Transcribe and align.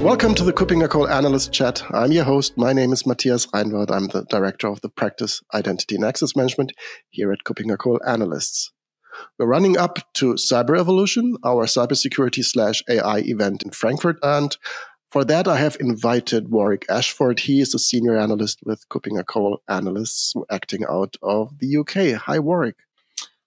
Welcome 0.00 0.34
to 0.36 0.44
the 0.44 0.52
KuppingerCole 0.54 1.10
Analyst 1.10 1.52
Chat. 1.52 1.84
I'm 1.90 2.10
your 2.10 2.24
host. 2.24 2.56
My 2.56 2.72
name 2.72 2.90
is 2.90 3.06
Matthias 3.06 3.44
Reinwarth. 3.48 3.90
I'm 3.90 4.06
the 4.06 4.24
Director 4.24 4.66
of 4.66 4.80
the 4.80 4.88
Practice 4.88 5.42
Identity 5.52 5.96
and 5.96 6.04
Access 6.06 6.34
Management 6.34 6.72
here 7.10 7.30
at 7.32 7.44
KuppingerCole 7.44 7.98
Analysts. 8.06 8.72
We're 9.38 9.44
running 9.44 9.76
up 9.76 9.98
to 10.14 10.34
Cyber 10.34 10.80
Evolution, 10.80 11.36
our 11.44 11.66
cybersecurity 11.66 12.42
slash 12.42 12.82
AI 12.88 13.18
event 13.18 13.62
in 13.62 13.72
Frankfurt. 13.72 14.18
And 14.22 14.56
for 15.10 15.22
that, 15.26 15.46
I 15.46 15.58
have 15.58 15.76
invited 15.78 16.50
Warwick 16.50 16.86
Ashford. 16.88 17.40
He 17.40 17.60
is 17.60 17.74
a 17.74 17.78
senior 17.78 18.16
analyst 18.16 18.60
with 18.64 18.88
KuppingerCole 18.88 19.58
Analysts 19.68 20.32
acting 20.50 20.82
out 20.88 21.18
of 21.22 21.58
the 21.58 21.76
UK. 21.76 22.18
Hi, 22.22 22.38
Warwick. 22.38 22.76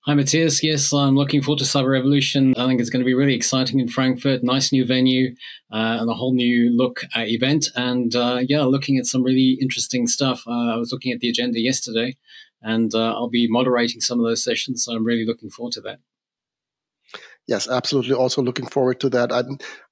Hi, 0.06 0.14
Matthias. 0.16 0.62
Yes, 0.62 0.92
I'm 0.92 1.16
looking 1.16 1.42
forward 1.42 1.60
to 1.60 1.64
Cyber 1.64 1.98
Evolution. 1.98 2.54
I 2.58 2.68
think 2.68 2.82
it's 2.82 2.90
going 2.90 3.00
to 3.00 3.06
be 3.06 3.14
really 3.14 3.36
exciting 3.36 3.80
in 3.80 3.88
Frankfurt. 3.88 4.44
Nice 4.44 4.74
new 4.74 4.86
venue 4.86 5.34
uh, 5.72 5.96
and 6.02 6.10
a 6.10 6.14
whole 6.14 6.34
new 6.34 6.76
look 6.76 7.05
uh, 7.16 7.22
event. 7.22 7.70
And 7.77 8.13
uh, 8.13 8.41
yeah, 8.46 8.63
looking 8.63 8.98
at 8.98 9.05
some 9.05 9.24
really 9.24 9.58
interesting 9.62 10.08
stuff. 10.08 10.44
Uh, 10.46 10.74
I 10.74 10.76
was 10.76 10.91
looking 10.91 11.13
at 11.13 11.22
the 11.22 11.30
agenda 11.30 11.62
yesterday 11.62 12.18
and 12.62 12.94
uh, 12.94 13.13
I'll 13.13 13.30
be 13.30 13.48
moderating 13.50 14.02
some 14.02 14.20
of 14.20 14.26
those 14.26 14.44
sessions. 14.44 14.84
So 14.84 14.94
I'm 14.94 15.05
really 15.05 15.26
looking 15.26 15.50
forward 15.50 15.72
to 15.76 15.82
that. 15.82 16.00
Yes, 17.48 17.70
absolutely. 17.70 18.13
Also 18.13 18.41
looking 18.41 18.68
forward 18.68 18.99
to 18.99 19.10
that. 19.12 19.32
I, 19.32 19.44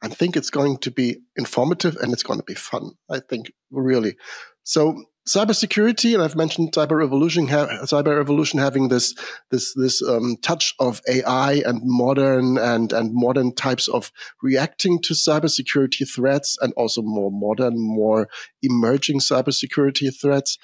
I 0.02 0.10
think 0.10 0.36
it's 0.36 0.50
going 0.50 0.80
to 0.80 0.92
be 0.92 1.20
informative 1.38 1.96
and 1.96 2.12
it's 2.12 2.24
going 2.24 2.40
to 2.40 2.46
be 2.46 2.56
fun. 2.56 2.92
I 3.10 3.22
think 3.22 3.54
really. 3.72 4.18
So 4.64 5.06
cybersecurity, 5.28 6.14
and 6.14 6.24
I've 6.24 6.36
mentioned 6.36 6.72
cyber 6.72 7.04
evolution, 7.04 7.48
ha- 7.48 7.68
cyber 7.84 8.20
evolution 8.20 8.60
having 8.60 8.88
this 8.88 9.14
this 9.50 9.74
this 9.76 10.02
um, 10.02 10.38
touch 10.42 10.74
of 10.80 11.02
AI 11.08 11.62
and 11.66 11.82
modern 11.84 12.58
and 12.58 12.92
and 12.92 13.12
modern 13.14 13.54
types 13.54 13.88
of 13.88 14.12
reacting 14.42 15.02
to 15.04 15.14
cybersecurity 15.14 16.10
threats, 16.10 16.58
and 16.62 16.74
also 16.76 17.02
more 17.02 17.32
modern, 17.32 17.74
more 17.78 18.28
emerging 18.62 19.20
cybersecurity 19.20 20.10
threats. 20.20 20.58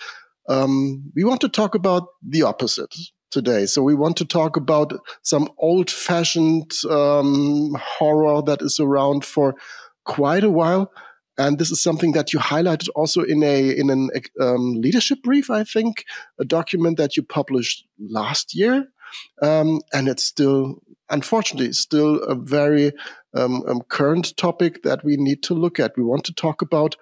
Um, 0.50 1.12
we 1.16 1.24
want 1.24 1.42
to 1.42 1.50
talk 1.50 1.76
about 1.76 2.08
the 2.28 2.44
opposite 2.44 2.96
today. 3.30 3.66
So 3.66 3.84
we 3.84 3.94
want 3.94 4.16
to 4.18 4.26
talk 4.26 4.56
about 4.56 4.94
some 5.22 5.50
old-fashioned 5.58 6.72
um, 6.90 7.76
horror 7.78 8.42
that 8.44 8.62
is 8.62 8.80
around 8.80 9.26
for 9.26 9.56
quite 10.06 10.46
a 10.46 10.50
while 10.50 10.90
and 11.38 11.60
this 11.60 11.72
is 11.72 11.82
something 11.82 12.14
that 12.14 12.34
you 12.34 12.40
highlighted 12.40 12.90
also 12.96 13.22
in 13.22 13.44
a 13.44 13.70
in 13.70 13.90
an 13.90 14.10
um, 14.40 14.74
leadership 14.76 15.22
brief, 15.22 15.50
I 15.50 15.64
think, 15.64 16.06
a 16.40 16.46
document 16.46 16.98
that 16.98 17.16
you 17.16 17.24
published 17.24 17.86
last 18.00 18.56
year, 18.56 18.88
um, 19.42 19.82
and 19.94 20.08
it's 20.08 20.24
still, 20.24 20.82
unfortunately, 21.10 21.74
still 21.74 22.24
a 22.24 22.36
very 22.36 22.92
um, 23.36 23.64
um 23.68 23.82
current 23.90 24.36
topic 24.38 24.84
that 24.84 25.04
we 25.04 25.18
need 25.18 25.44
to 25.44 25.54
look 25.54 25.80
at. 25.80 25.98
We 25.98 26.04
want 26.04 26.24
to 26.26 26.34
talk 26.34 26.62
about 26.62 26.96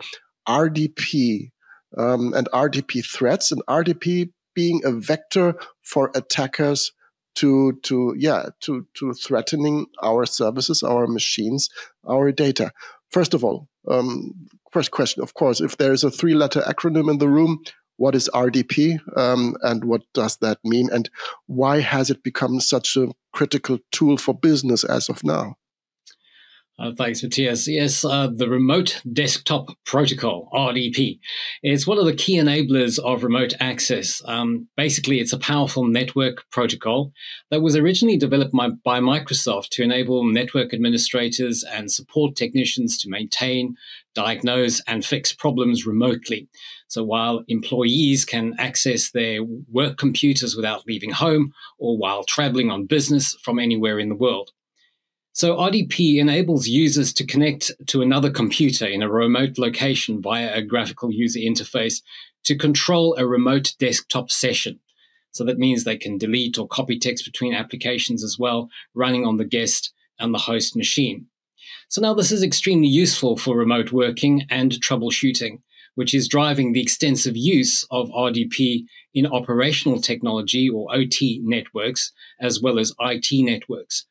RDP 0.48 1.52
um, 1.98 2.34
and 2.34 2.50
RDP 2.52 3.06
threats, 3.06 3.52
and 3.52 3.66
RDP 3.68 4.32
being 4.54 4.82
a 4.84 4.92
vector 4.92 5.56
for 5.82 6.12
attackers 6.14 6.92
to 7.36 7.74
to 7.84 8.16
yeah 8.18 8.50
to 8.62 8.88
to 8.96 9.14
threatening 9.14 9.86
our 10.02 10.26
services, 10.26 10.84
our 10.84 11.08
machines, 11.08 11.70
our 12.08 12.32
data. 12.32 12.72
First 13.12 13.34
of 13.34 13.44
all, 13.44 13.70
um, 13.88 14.34
first 14.72 14.92
question, 14.92 15.24
of 15.24 15.34
course, 15.34 15.62
if 15.62 15.78
there 15.78 15.94
is 15.94 16.04
a 16.04 16.12
three 16.12 16.34
letter 16.34 16.62
acronym 16.62 17.10
in 17.10 17.18
the 17.18 17.30
room, 17.30 17.64
what 17.98 18.16
is 18.16 18.30
RDP 18.34 19.00
um, 19.18 19.56
and 19.62 19.86
what 19.86 20.02
does 20.14 20.38
that 20.38 20.60
mean? 20.64 20.90
And 20.92 21.10
why 21.48 21.80
has 21.80 22.10
it 22.10 22.24
become 22.24 22.60
such 22.60 22.98
a 22.98 23.08
critical 23.32 23.80
tool 23.92 24.18
for 24.18 24.34
business 24.34 24.84
as 24.84 25.10
of 25.10 25.24
now? 25.24 25.56
Uh, 26.78 26.92
thanks, 26.98 27.24
Matthias. 27.24 27.70
Yes, 27.70 28.04
uh, 28.04 28.28
the 28.28 28.50
Remote 28.50 29.02
Desktop 29.12 29.70
Protocol, 29.86 30.50
RDP, 30.54 31.20
is 31.64 31.88
one 31.88 31.98
of 31.98 32.06
the 32.06 32.14
key 32.14 32.36
enablers 32.36 33.00
of 33.00 33.24
remote 33.24 33.54
access. 33.62 34.22
Um, 34.26 34.68
basically, 34.76 35.22
it's 35.22 35.32
a 35.32 35.40
powerful 35.40 35.86
network 35.86 36.44
protocol 36.52 37.14
that 37.50 37.62
was 37.62 37.78
originally 37.78 38.18
developed 38.18 38.52
by, 38.52 38.72
by 38.84 39.00
Microsoft 39.00 39.70
to 39.70 39.84
enable 39.84 40.26
network 40.26 40.74
administrators 40.74 41.64
and 41.64 41.90
support 41.90 42.36
technicians 42.36 42.98
to 42.98 43.10
maintain, 43.10 43.78
diagnose, 44.14 44.82
and 44.86 45.06
fix 45.06 45.32
problems 45.32 45.86
remotely. 45.86 46.50
So 46.90 47.06
while 47.06 47.46
employees 47.48 48.26
can 48.26 48.54
access 48.60 49.12
their 49.12 49.40
work 49.72 49.98
computers 49.98 50.58
without 50.58 50.86
leaving 50.86 51.12
home 51.12 51.54
or 51.80 51.98
while 51.98 52.26
traveling 52.26 52.70
on 52.70 52.86
business 52.86 53.34
from 53.44 53.60
anywhere 53.60 53.98
in 53.98 54.10
the 54.10 54.16
world. 54.16 54.52
So 55.36 55.58
RDP 55.58 56.16
enables 56.16 56.66
users 56.70 57.12
to 57.12 57.26
connect 57.26 57.70
to 57.88 58.02
another 58.02 58.32
computer 58.32 58.86
in 58.86 59.04
a 59.04 59.12
remote 59.12 59.58
location 59.58 60.22
via 60.22 60.56
a 60.56 60.62
graphical 60.62 61.12
user 61.12 61.40
interface 61.40 62.02
to 62.46 62.56
control 62.56 63.14
a 63.18 63.28
remote 63.28 63.74
desktop 63.78 64.32
session. 64.32 64.80
So 65.32 65.44
that 65.44 65.58
means 65.58 65.84
they 65.84 65.98
can 65.98 66.18
delete 66.18 66.58
or 66.58 66.70
copy 66.70 66.98
text 66.98 67.26
between 67.26 67.54
applications 67.54 68.24
as 68.24 68.40
well, 68.40 68.70
running 68.94 69.26
on 69.26 69.36
the 69.36 69.44
guest 69.44 69.94
and 70.18 70.34
the 70.34 70.40
host 70.40 70.74
machine. 70.74 71.26
So 71.90 72.00
now 72.00 72.14
this 72.14 72.32
is 72.32 72.42
extremely 72.42 72.88
useful 72.88 73.36
for 73.36 73.58
remote 73.58 73.92
working 73.92 74.46
and 74.50 74.72
troubleshooting, 74.72 75.60
which 75.96 76.14
is 76.14 76.30
driving 76.30 76.72
the 76.72 76.82
extensive 76.82 77.36
use 77.36 77.86
of 77.92 78.08
RDP 78.12 78.86
in 79.14 79.28
operational 79.28 80.00
technology 80.00 80.70
or 80.70 80.96
OT 80.96 81.42
networks, 81.44 82.14
as 82.40 82.62
well 82.62 82.80
as 82.80 82.94
IT 83.02 83.44
networks 83.44 84.06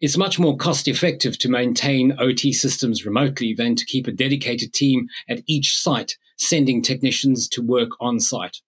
it's 0.00 0.16
much 0.16 0.38
more 0.38 0.56
cost 0.56 0.86
effective 0.86 1.38
to 1.38 1.48
maintain 1.48 2.16
OT 2.18 2.52
systems 2.52 3.04
remotely 3.04 3.54
than 3.54 3.74
to 3.76 3.84
keep 3.84 4.06
a 4.06 4.12
dedicated 4.12 4.72
team 4.72 5.08
at 5.28 5.42
each 5.46 5.76
site 5.76 6.16
sending 6.36 6.82
technicians 6.82 7.48
to 7.48 7.62
work 7.62 7.90
on 8.00 8.20
site. 8.20 8.58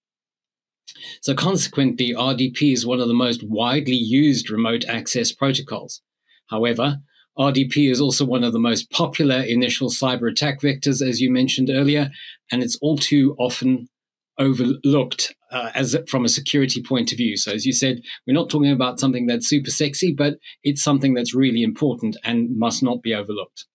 So, 1.22 1.34
consequently, 1.34 2.12
RDP 2.12 2.72
is 2.72 2.84
one 2.84 3.00
of 3.00 3.08
the 3.08 3.14
most 3.14 3.42
widely 3.44 3.94
used 3.94 4.50
remote 4.50 4.84
access 4.86 5.32
protocols. 5.32 6.02
However, 6.48 6.98
RDP 7.38 7.91
is 7.91 8.00
also 8.00 8.24
one 8.24 8.44
of 8.44 8.52
the 8.52 8.58
most 8.58 8.91
popular 8.91 9.41
initial 9.41 9.88
cyber 9.88 10.30
attack 10.30 10.60
vectors, 10.60 11.00
as 11.00 11.20
you 11.20 11.30
mentioned 11.30 11.70
earlier, 11.70 12.10
and 12.50 12.62
it's 12.62 12.76
all 12.82 12.98
too 12.98 13.36
often 13.38 13.88
overlooked 14.36 15.34
uh, 15.50 15.70
as 15.74 15.96
from 16.08 16.24
a 16.24 16.28
security 16.28 16.82
point 16.82 17.12
of 17.12 17.18
view. 17.18 17.36
So, 17.36 17.52
as 17.52 17.66
you 17.66 17.72
said, 17.72 18.00
we're 18.26 18.34
not 18.34 18.50
talking 18.50 18.70
about 18.70 19.00
something 19.00 19.26
that's 19.26 19.48
super 19.48 19.70
sexy, 19.70 20.14
but 20.16 20.34
it's 20.62 20.82
something 20.82 21.14
that's 21.14 21.34
really 21.34 21.62
important 21.62 22.16
and 22.24 22.56
must 22.56 22.82
not 22.82 23.02
be 23.02 23.14
overlooked. 23.14 23.66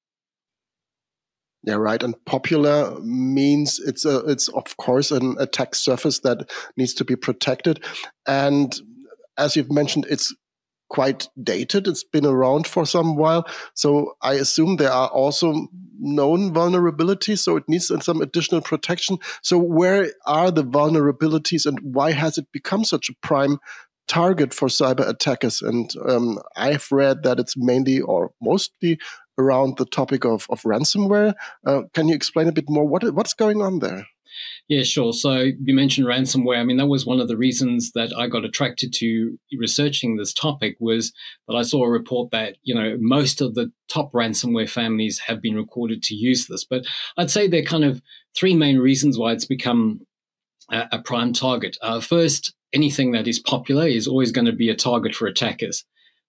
Yeah, 1.64 1.76
right. 1.76 2.02
And 2.02 2.14
popular 2.26 3.00
means 3.02 3.80
it's 3.80 4.06
a, 4.06 4.20
it's 4.26 4.48
of 4.50 4.78
course 4.78 5.10
an 5.10 5.36
attack 5.40 5.74
surface 5.74 6.20
that 6.20 6.52
needs 6.78 6.94
to 6.94 7.04
be 7.04 7.16
protected. 7.16 7.84
And 8.28 8.76
as 9.38 9.56
you've 9.56 9.72
mentioned, 9.72 10.06
it's 10.08 10.34
quite 10.90 11.28
dated. 11.42 11.88
It's 11.88 12.04
been 12.04 12.26
around 12.26 12.68
for 12.68 12.86
some 12.86 13.16
while. 13.16 13.48
So 13.74 14.16
I 14.22 14.34
assume 14.34 14.76
there 14.76 14.92
are 14.92 15.08
also 15.08 15.68
known 16.00 16.54
vulnerabilities. 16.54 17.40
So 17.40 17.58
it 17.58 17.64
needs 17.68 17.92
some 18.02 18.22
additional 18.22 18.62
protection. 18.62 19.18
So 19.42 19.58
where 19.58 20.12
are 20.26 20.52
the 20.52 20.64
vulnerabilities 20.64 21.66
and 21.66 21.80
why 21.82 22.12
has 22.12 22.38
it 22.38 22.52
become 22.52 22.84
such 22.84 23.10
a 23.10 23.16
prime 23.22 23.58
target 24.08 24.54
for 24.54 24.68
cyber 24.68 25.08
attackers? 25.08 25.62
And 25.62 25.92
um, 26.08 26.40
I've 26.56 26.92
read 26.92 27.24
that 27.24 27.40
it's 27.40 27.58
mainly 27.58 28.02
or 28.02 28.32
mostly 28.42 29.00
around 29.38 29.78
the 29.78 29.86
topic 29.86 30.26
of, 30.26 30.46
of 30.50 30.62
ransomware. 30.62 31.34
Uh, 31.66 31.84
can 31.94 32.08
you 32.08 32.16
explain 32.16 32.48
a 32.48 32.54
bit 32.54 32.70
more 32.70 32.88
what 32.88 33.04
what's 33.14 33.34
going 33.34 33.62
on 33.62 33.80
there? 33.80 34.06
Yeah, 34.68 34.84
sure. 34.84 35.14
So 35.14 35.34
you 35.38 35.76
mentioned 35.76 36.08
ransomware. 36.08 36.60
I 36.60 36.64
mean, 36.64 36.78
that 36.78 36.88
was 36.88 37.06
one 37.06 37.20
of 37.20 37.28
the 37.28 37.38
reasons 37.38 37.92
that 37.92 38.12
I 38.18 38.28
got 38.28 38.46
attracted 38.46 38.94
to 38.94 39.38
researching 39.58 40.18
this 40.18 40.34
topic 40.34 40.76
was 40.80 41.14
that 41.48 41.56
I 41.56 41.62
saw 41.62 41.84
a 41.84 41.90
report 41.90 42.32
that, 42.32 42.58
you 42.64 42.74
know, 42.74 42.98
most 43.00 43.42
of 43.42 43.54
the 43.54 43.72
top 43.90 44.12
ransomware 44.12 44.70
families 44.70 45.20
have 45.28 45.42
been 45.42 45.56
recorded 45.56 46.02
to 46.04 46.16
use 46.16 46.48
this. 46.48 46.66
But 46.66 46.86
I'd 47.18 47.32
say 47.32 47.48
there 47.48 47.62
are 47.62 47.66
kind 47.66 47.86
of 47.86 48.02
three 48.36 48.56
main 48.56 48.80
reasons 48.80 49.18
why 49.18 49.34
it's 49.34 49.46
become 49.46 50.02
a, 50.72 50.88
a 50.94 51.00
prime 51.00 51.34
target. 51.34 51.78
Uh, 51.82 52.00
first, 52.00 52.54
anything 52.74 53.12
that 53.12 53.28
is 53.28 53.40
popular 53.40 53.88
is 53.88 54.08
always 54.08 54.32
going 54.32 54.46
to 54.46 54.52
be 54.52 54.70
a 54.70 54.76
target 54.76 55.16
for 55.16 55.28
attackers. 55.28 55.86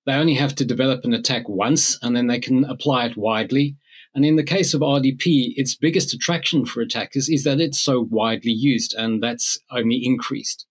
They 0.07 0.13
only 0.13 0.35
have 0.35 0.55
to 0.57 0.65
develop 0.65 1.05
an 1.05 1.15
attack 1.15 1.49
once 1.49 1.99
and 2.03 2.15
then 2.15 2.29
they 2.29 2.39
can 2.39 2.65
apply 2.65 3.07
it 3.07 3.17
widely. 3.17 3.77
And 4.17 4.25
in 4.25 4.37
the 4.37 4.43
case 4.43 4.73
of 4.73 4.81
RDP, 4.81 5.53
its 5.57 5.77
biggest 5.77 6.15
attraction 6.15 6.65
for 6.65 6.81
attackers 6.81 7.29
is 7.29 7.45
that 7.45 7.61
it's 7.61 7.79
so 7.79 8.09
widely 8.11 8.51
used, 8.51 8.95
and 8.95 9.23
that's 9.23 9.59
only 9.71 10.01
increased. 10.03 10.65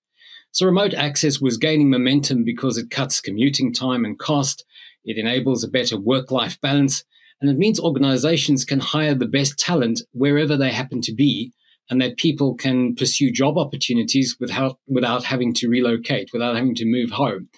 So 0.49 0.65
remote 0.65 0.95
access 0.95 1.39
was 1.39 1.59
gaining 1.59 1.91
momentum 1.91 2.43
because 2.43 2.79
it 2.79 2.89
cuts 2.89 3.21
commuting 3.21 3.71
time 3.71 4.03
and 4.03 4.17
cost, 4.17 4.65
it 5.03 5.19
enables 5.19 5.63
a 5.63 5.67
better 5.67 5.95
work 5.95 6.31
life 6.31 6.59
balance, 6.59 7.03
and 7.39 7.51
it 7.51 7.57
means 7.59 7.79
organizations 7.79 8.65
can 8.65 8.79
hire 8.79 9.13
the 9.13 9.27
best 9.27 9.59
talent 9.59 10.01
wherever 10.11 10.57
they 10.57 10.71
happen 10.71 10.99
to 11.01 11.13
be, 11.13 11.51
and 11.87 12.01
that 12.01 12.17
people 12.17 12.55
can 12.55 12.95
pursue 12.95 13.31
job 13.31 13.59
opportunities 13.59 14.37
without, 14.39 14.79
without 14.87 15.23
having 15.23 15.53
to 15.53 15.69
relocate, 15.69 16.31
without 16.33 16.55
having 16.55 16.73
to 16.73 16.85
move 16.87 17.11
home. 17.11 17.49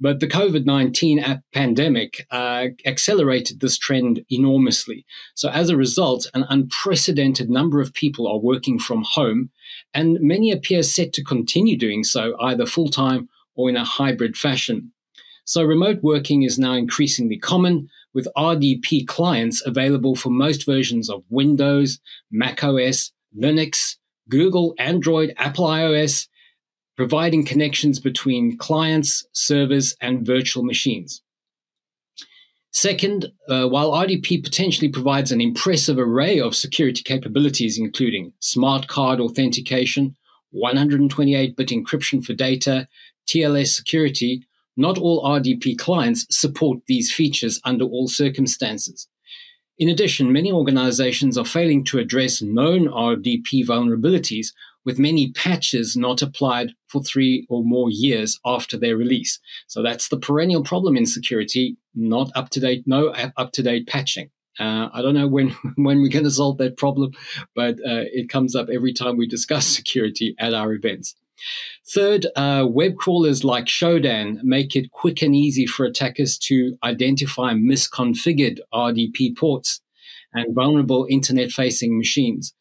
But 0.00 0.20
the 0.20 0.26
COVID 0.26 0.64
19 0.64 1.42
pandemic 1.52 2.26
uh, 2.30 2.68
accelerated 2.86 3.60
this 3.60 3.76
trend 3.76 4.24
enormously. 4.30 5.04
So, 5.34 5.50
as 5.50 5.68
a 5.68 5.76
result, 5.76 6.26
an 6.32 6.46
unprecedented 6.48 7.50
number 7.50 7.80
of 7.80 7.92
people 7.92 8.26
are 8.26 8.38
working 8.38 8.78
from 8.78 9.04
home, 9.04 9.50
and 9.92 10.18
many 10.20 10.50
appear 10.50 10.82
set 10.82 11.12
to 11.14 11.24
continue 11.24 11.76
doing 11.76 12.02
so 12.02 12.34
either 12.40 12.64
full 12.64 12.88
time 12.88 13.28
or 13.54 13.68
in 13.68 13.76
a 13.76 13.84
hybrid 13.84 14.36
fashion. 14.36 14.92
So, 15.44 15.62
remote 15.62 15.98
working 16.02 16.44
is 16.44 16.58
now 16.58 16.72
increasingly 16.72 17.38
common, 17.38 17.88
with 18.14 18.28
RDP 18.36 19.06
clients 19.06 19.64
available 19.64 20.16
for 20.16 20.30
most 20.30 20.64
versions 20.64 21.10
of 21.10 21.24
Windows, 21.28 22.00
Mac 22.30 22.64
OS, 22.64 23.12
Linux, 23.38 23.96
Google, 24.28 24.74
Android, 24.78 25.34
Apple 25.36 25.66
iOS, 25.66 26.26
providing 27.00 27.46
connections 27.46 27.98
between 27.98 28.58
clients, 28.58 29.24
servers, 29.32 29.96
and 30.02 30.26
virtual 30.26 30.62
machines. 30.62 31.22
Second, 32.72 33.32
uh, 33.48 33.66
while 33.66 33.92
RDP 33.92 34.44
potentially 34.44 34.90
provides 34.90 35.32
an 35.32 35.40
impressive 35.40 35.98
array 35.98 36.38
of 36.38 36.54
security 36.54 37.02
capabilities, 37.02 37.78
including 37.78 38.34
smart 38.40 38.86
card 38.88 39.18
authentication, 39.18 40.14
128 40.50 41.56
bit 41.56 41.68
encryption 41.68 42.22
for 42.22 42.34
data, 42.34 42.86
TLS 43.26 43.68
security, 43.68 44.42
not 44.76 44.98
all 44.98 45.24
RDP 45.24 45.78
clients 45.78 46.26
support 46.28 46.80
these 46.86 47.10
features 47.10 47.58
under 47.64 47.86
all 47.86 48.08
circumstances. 48.08 49.08
In 49.80 49.88
addition, 49.88 50.30
many 50.30 50.52
organizations 50.52 51.38
are 51.38 51.44
failing 51.46 51.84
to 51.84 51.98
address 51.98 52.42
known 52.42 52.86
RDP 52.86 53.64
vulnerabilities 53.64 54.48
with 54.84 54.98
many 54.98 55.32
patches 55.32 55.96
not 55.96 56.20
applied 56.20 56.72
for 56.86 57.02
three 57.02 57.46
or 57.48 57.64
more 57.64 57.88
years 57.90 58.38
after 58.44 58.76
their 58.76 58.94
release. 58.94 59.40
So 59.68 59.82
that's 59.82 60.08
the 60.08 60.18
perennial 60.18 60.62
problem 60.62 60.98
in 60.98 61.06
security, 61.06 61.78
not 61.94 62.30
up 62.34 62.50
to 62.50 62.60
date, 62.60 62.84
no 62.86 63.08
up 63.38 63.52
to 63.52 63.62
date 63.62 63.86
patching. 63.86 64.30
Uh, 64.58 64.90
I 64.92 65.00
don't 65.00 65.14
know 65.14 65.26
when, 65.26 65.48
when 65.76 66.02
we're 66.02 66.10
going 66.10 66.24
to 66.24 66.30
solve 66.30 66.58
that 66.58 66.76
problem, 66.76 67.12
but 67.56 67.76
uh, 67.76 68.04
it 68.12 68.28
comes 68.28 68.54
up 68.54 68.68
every 68.70 68.92
time 68.92 69.16
we 69.16 69.26
discuss 69.26 69.66
security 69.78 70.34
at 70.38 70.52
our 70.52 70.74
events. 70.74 71.14
Third, 71.92 72.26
uh, 72.36 72.66
web 72.68 72.96
crawlers 72.96 73.44
like 73.44 73.66
Shodan 73.66 74.42
make 74.42 74.76
it 74.76 74.90
quick 74.92 75.22
and 75.22 75.34
easy 75.34 75.66
for 75.66 75.84
attackers 75.84 76.38
to 76.38 76.76
identify 76.84 77.52
misconfigured 77.52 78.58
RDP 78.72 79.36
ports 79.36 79.80
and 80.32 80.54
vulnerable 80.54 81.06
internet 81.10 81.50
facing 81.50 81.98
machines. 81.98 82.54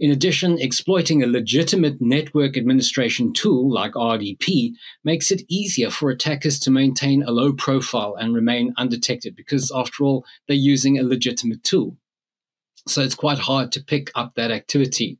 In 0.00 0.12
addition, 0.12 0.58
exploiting 0.60 1.22
a 1.22 1.26
legitimate 1.26 2.00
network 2.00 2.56
administration 2.56 3.32
tool 3.32 3.72
like 3.72 3.92
RDP 3.94 4.72
makes 5.02 5.32
it 5.32 5.42
easier 5.48 5.90
for 5.90 6.10
attackers 6.10 6.60
to 6.60 6.70
maintain 6.70 7.24
a 7.24 7.32
low 7.32 7.52
profile 7.52 8.14
and 8.16 8.32
remain 8.32 8.72
undetected 8.76 9.34
because, 9.34 9.72
after 9.74 10.04
all, 10.04 10.24
they're 10.46 10.56
using 10.56 10.98
a 10.98 11.02
legitimate 11.02 11.64
tool. 11.64 11.96
So 12.86 13.02
it's 13.02 13.16
quite 13.16 13.38
hard 13.38 13.72
to 13.72 13.82
pick 13.82 14.12
up 14.14 14.34
that 14.36 14.52
activity. 14.52 15.18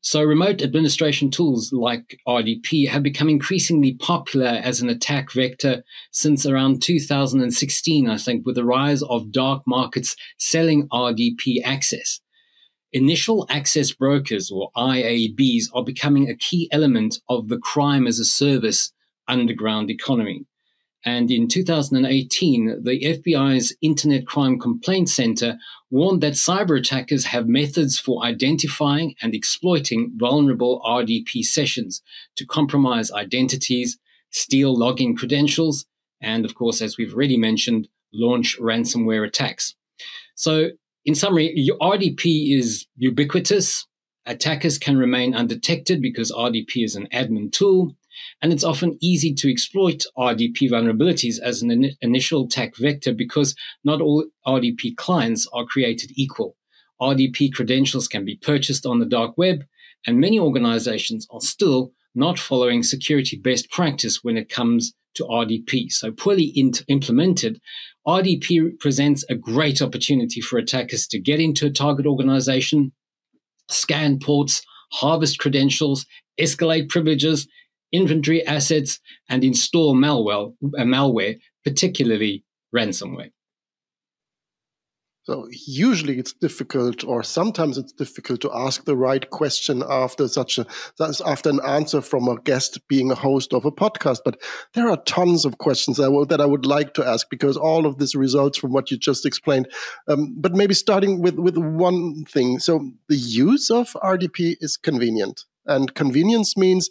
So, 0.00 0.22
remote 0.22 0.62
administration 0.62 1.30
tools 1.30 1.72
like 1.72 2.18
RDP 2.26 2.88
have 2.88 3.02
become 3.02 3.28
increasingly 3.28 3.94
popular 3.94 4.46
as 4.46 4.80
an 4.80 4.88
attack 4.88 5.32
vector 5.32 5.84
since 6.10 6.46
around 6.46 6.82
2016, 6.82 8.08
I 8.08 8.16
think, 8.16 8.46
with 8.46 8.54
the 8.54 8.64
rise 8.64 9.02
of 9.02 9.32
dark 9.32 9.62
markets 9.66 10.16
selling 10.38 10.88
RDP 10.88 11.56
access. 11.64 12.20
Initial 12.92 13.46
access 13.48 13.92
brokers 13.92 14.50
or 14.50 14.70
IABs 14.76 15.64
are 15.74 15.84
becoming 15.84 16.28
a 16.28 16.36
key 16.36 16.68
element 16.72 17.18
of 17.28 17.48
the 17.48 17.58
crime 17.58 18.06
as 18.06 18.18
a 18.18 18.24
service 18.24 18.92
underground 19.28 19.90
economy. 19.90 20.44
And 21.04 21.30
in 21.30 21.48
2018, 21.48 22.82
the 22.84 23.00
FBI's 23.00 23.74
Internet 23.82 24.26
Crime 24.26 24.58
Complaint 24.58 25.08
Center 25.08 25.58
warned 25.90 26.22
that 26.22 26.34
cyber 26.34 26.78
attackers 26.78 27.26
have 27.26 27.48
methods 27.48 27.98
for 27.98 28.24
identifying 28.24 29.14
and 29.20 29.34
exploiting 29.34 30.12
vulnerable 30.16 30.80
RDP 30.86 31.42
sessions 31.42 32.02
to 32.36 32.46
compromise 32.46 33.10
identities, 33.10 33.98
steal 34.30 34.76
login 34.76 35.16
credentials, 35.16 35.86
and 36.20 36.44
of 36.44 36.54
course, 36.54 36.80
as 36.80 36.96
we've 36.96 37.12
already 37.12 37.36
mentioned, 37.36 37.88
launch 38.14 38.56
ransomware 38.60 39.26
attacks. 39.26 39.74
So 40.36 40.70
in 41.04 41.16
summary, 41.16 41.68
RDP 41.80 42.56
is 42.56 42.86
ubiquitous. 42.96 43.86
Attackers 44.24 44.78
can 44.78 44.96
remain 44.96 45.34
undetected 45.34 46.00
because 46.00 46.30
RDP 46.30 46.84
is 46.84 46.94
an 46.94 47.08
admin 47.12 47.50
tool, 47.50 47.96
and 48.40 48.52
it's 48.52 48.64
often 48.64 48.98
easy 49.00 49.32
to 49.34 49.50
exploit 49.50 50.04
RDP 50.16 50.70
vulnerabilities 50.70 51.38
as 51.40 51.62
an 51.62 51.70
in- 51.70 51.96
initial 52.00 52.44
attack 52.44 52.76
vector 52.76 53.12
because 53.12 53.54
not 53.84 54.00
all 54.00 54.26
RDP 54.46 54.96
clients 54.96 55.46
are 55.52 55.64
created 55.64 56.12
equal. 56.14 56.56
RDP 57.00 57.52
credentials 57.52 58.08
can 58.08 58.24
be 58.24 58.36
purchased 58.36 58.86
on 58.86 58.98
the 58.98 59.06
dark 59.06 59.36
web, 59.36 59.64
and 60.06 60.20
many 60.20 60.38
organizations 60.38 61.26
are 61.30 61.40
still 61.40 61.92
not 62.14 62.38
following 62.38 62.82
security 62.82 63.36
best 63.36 63.70
practice 63.70 64.22
when 64.22 64.36
it 64.36 64.48
comes 64.48 64.94
to 65.14 65.24
RDP. 65.24 65.90
So 65.90 66.12
poorly 66.12 66.52
in- 66.54 66.72
implemented, 66.88 67.60
RDP 68.06 68.78
presents 68.80 69.24
a 69.28 69.34
great 69.34 69.80
opportunity 69.82 70.40
for 70.40 70.58
attackers 70.58 71.06
to 71.08 71.20
get 71.20 71.40
into 71.40 71.66
a 71.66 71.70
target 71.70 72.06
organization, 72.06 72.92
scan 73.68 74.18
ports, 74.18 74.62
harvest 74.92 75.38
credentials, 75.38 76.06
escalate 76.38 76.88
privileges, 76.88 77.48
inventory 77.92 78.44
assets, 78.46 79.00
and 79.28 79.44
install 79.44 79.94
malware, 79.94 80.54
uh, 80.78 80.82
malware 80.82 81.38
particularly 81.64 82.44
ransomware. 82.74 83.30
So 85.24 85.46
usually 85.68 86.18
it's 86.18 86.32
difficult, 86.32 87.04
or 87.04 87.22
sometimes 87.22 87.78
it's 87.78 87.92
difficult 87.92 88.40
to 88.40 88.50
ask 88.52 88.84
the 88.84 88.96
right 88.96 89.30
question 89.30 89.84
after 89.88 90.26
such 90.26 90.58
a 90.58 90.66
after 91.24 91.48
an 91.48 91.60
answer 91.64 92.00
from 92.00 92.26
a 92.26 92.40
guest 92.40 92.80
being 92.88 93.12
a 93.12 93.14
host 93.14 93.54
of 93.54 93.64
a 93.64 93.70
podcast. 93.70 94.18
But 94.24 94.42
there 94.74 94.90
are 94.90 94.96
tons 95.04 95.44
of 95.44 95.58
questions 95.58 95.98
that 95.98 96.06
I, 96.06 96.08
will, 96.08 96.26
that 96.26 96.40
I 96.40 96.44
would 96.44 96.66
like 96.66 96.94
to 96.94 97.06
ask 97.06 97.30
because 97.30 97.56
all 97.56 97.86
of 97.86 97.98
this 97.98 98.16
results 98.16 98.58
from 98.58 98.72
what 98.72 98.90
you 98.90 98.96
just 98.96 99.24
explained. 99.24 99.68
Um, 100.08 100.34
but 100.36 100.54
maybe 100.54 100.74
starting 100.74 101.22
with 101.22 101.36
with 101.36 101.56
one 101.56 102.24
thing. 102.24 102.58
So 102.58 102.90
the 103.08 103.16
use 103.16 103.70
of 103.70 103.92
RDP 104.02 104.56
is 104.60 104.76
convenient, 104.76 105.44
and 105.66 105.94
convenience 105.94 106.56
means 106.56 106.90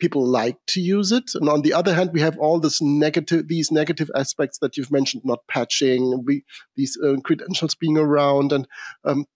people 0.00 0.26
like 0.26 0.56
to 0.68 0.80
use 0.80 1.12
it. 1.12 1.30
And 1.34 1.48
on 1.48 1.62
the 1.62 1.72
other 1.72 1.94
hand 1.94 2.10
we 2.12 2.20
have 2.20 2.38
all 2.38 2.58
this 2.58 2.80
negative 2.82 3.48
these 3.48 3.70
negative 3.70 4.10
aspects 4.16 4.58
that 4.58 4.76
you've 4.76 4.90
mentioned 4.90 5.22
not 5.24 5.46
patching 5.48 6.24
we, 6.26 6.44
these 6.76 6.98
uh, 7.04 7.16
credentials 7.22 7.74
being 7.74 7.96
around. 7.96 8.52
And 8.52 8.66
um, 9.04 9.26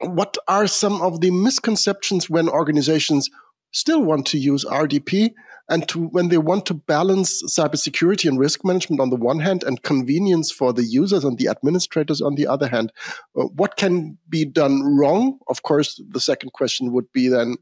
what 0.00 0.36
are 0.46 0.66
some 0.66 1.00
of 1.00 1.20
the 1.20 1.30
misconceptions 1.30 2.28
when 2.28 2.48
organizations 2.48 3.30
still 3.72 4.02
want 4.02 4.26
to 4.26 4.38
use 4.38 4.64
rdp 4.64 5.30
and 5.68 5.86
to, 5.88 6.06
when 6.06 6.28
they 6.28 6.38
want 6.38 6.64
to 6.66 6.74
balance 6.74 7.42
cybersecurity 7.42 8.26
and 8.26 8.38
risk 8.38 8.64
management 8.64 9.00
on 9.00 9.10
the 9.10 9.16
one 9.16 9.40
hand 9.40 9.62
and 9.64 9.82
convenience 9.82 10.50
for 10.50 10.72
the 10.72 10.84
users 10.84 11.24
and 11.24 11.36
the 11.36 11.48
administrators 11.48 12.22
on 12.22 12.36
the 12.36 12.46
other 12.46 12.68
hand? 12.68 12.90
Uh, 13.38 13.44
what 13.44 13.76
can 13.76 14.16
be 14.28 14.46
done 14.46 14.82
wrong? 14.82 15.38
Of 15.48 15.62
course 15.62 16.00
the 16.08 16.20
second 16.20 16.52
question 16.54 16.92
would 16.92 17.12
be 17.12 17.28
then 17.28 17.56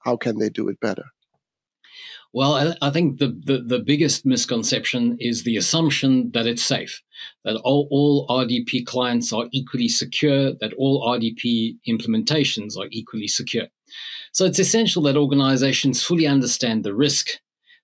how 0.00 0.16
can 0.16 0.38
they 0.38 0.48
do 0.48 0.68
it 0.68 0.78
better 0.80 1.04
well, 2.32 2.74
I, 2.82 2.90
think 2.90 3.18
the, 3.18 3.28
the, 3.28 3.58
the, 3.58 3.78
biggest 3.78 4.26
misconception 4.26 5.16
is 5.18 5.44
the 5.44 5.56
assumption 5.56 6.30
that 6.34 6.46
it's 6.46 6.62
safe, 6.62 7.02
that 7.44 7.56
all, 7.64 7.88
all 7.90 8.28
RDP 8.28 8.84
clients 8.84 9.32
are 9.32 9.46
equally 9.50 9.88
secure, 9.88 10.52
that 10.60 10.74
all 10.76 11.02
RDP 11.08 11.76
implementations 11.88 12.76
are 12.76 12.88
equally 12.90 13.28
secure. 13.28 13.68
So 14.32 14.44
it's 14.44 14.58
essential 14.58 15.02
that 15.04 15.16
organizations 15.16 16.02
fully 16.02 16.26
understand 16.26 16.84
the 16.84 16.94
risk. 16.94 17.28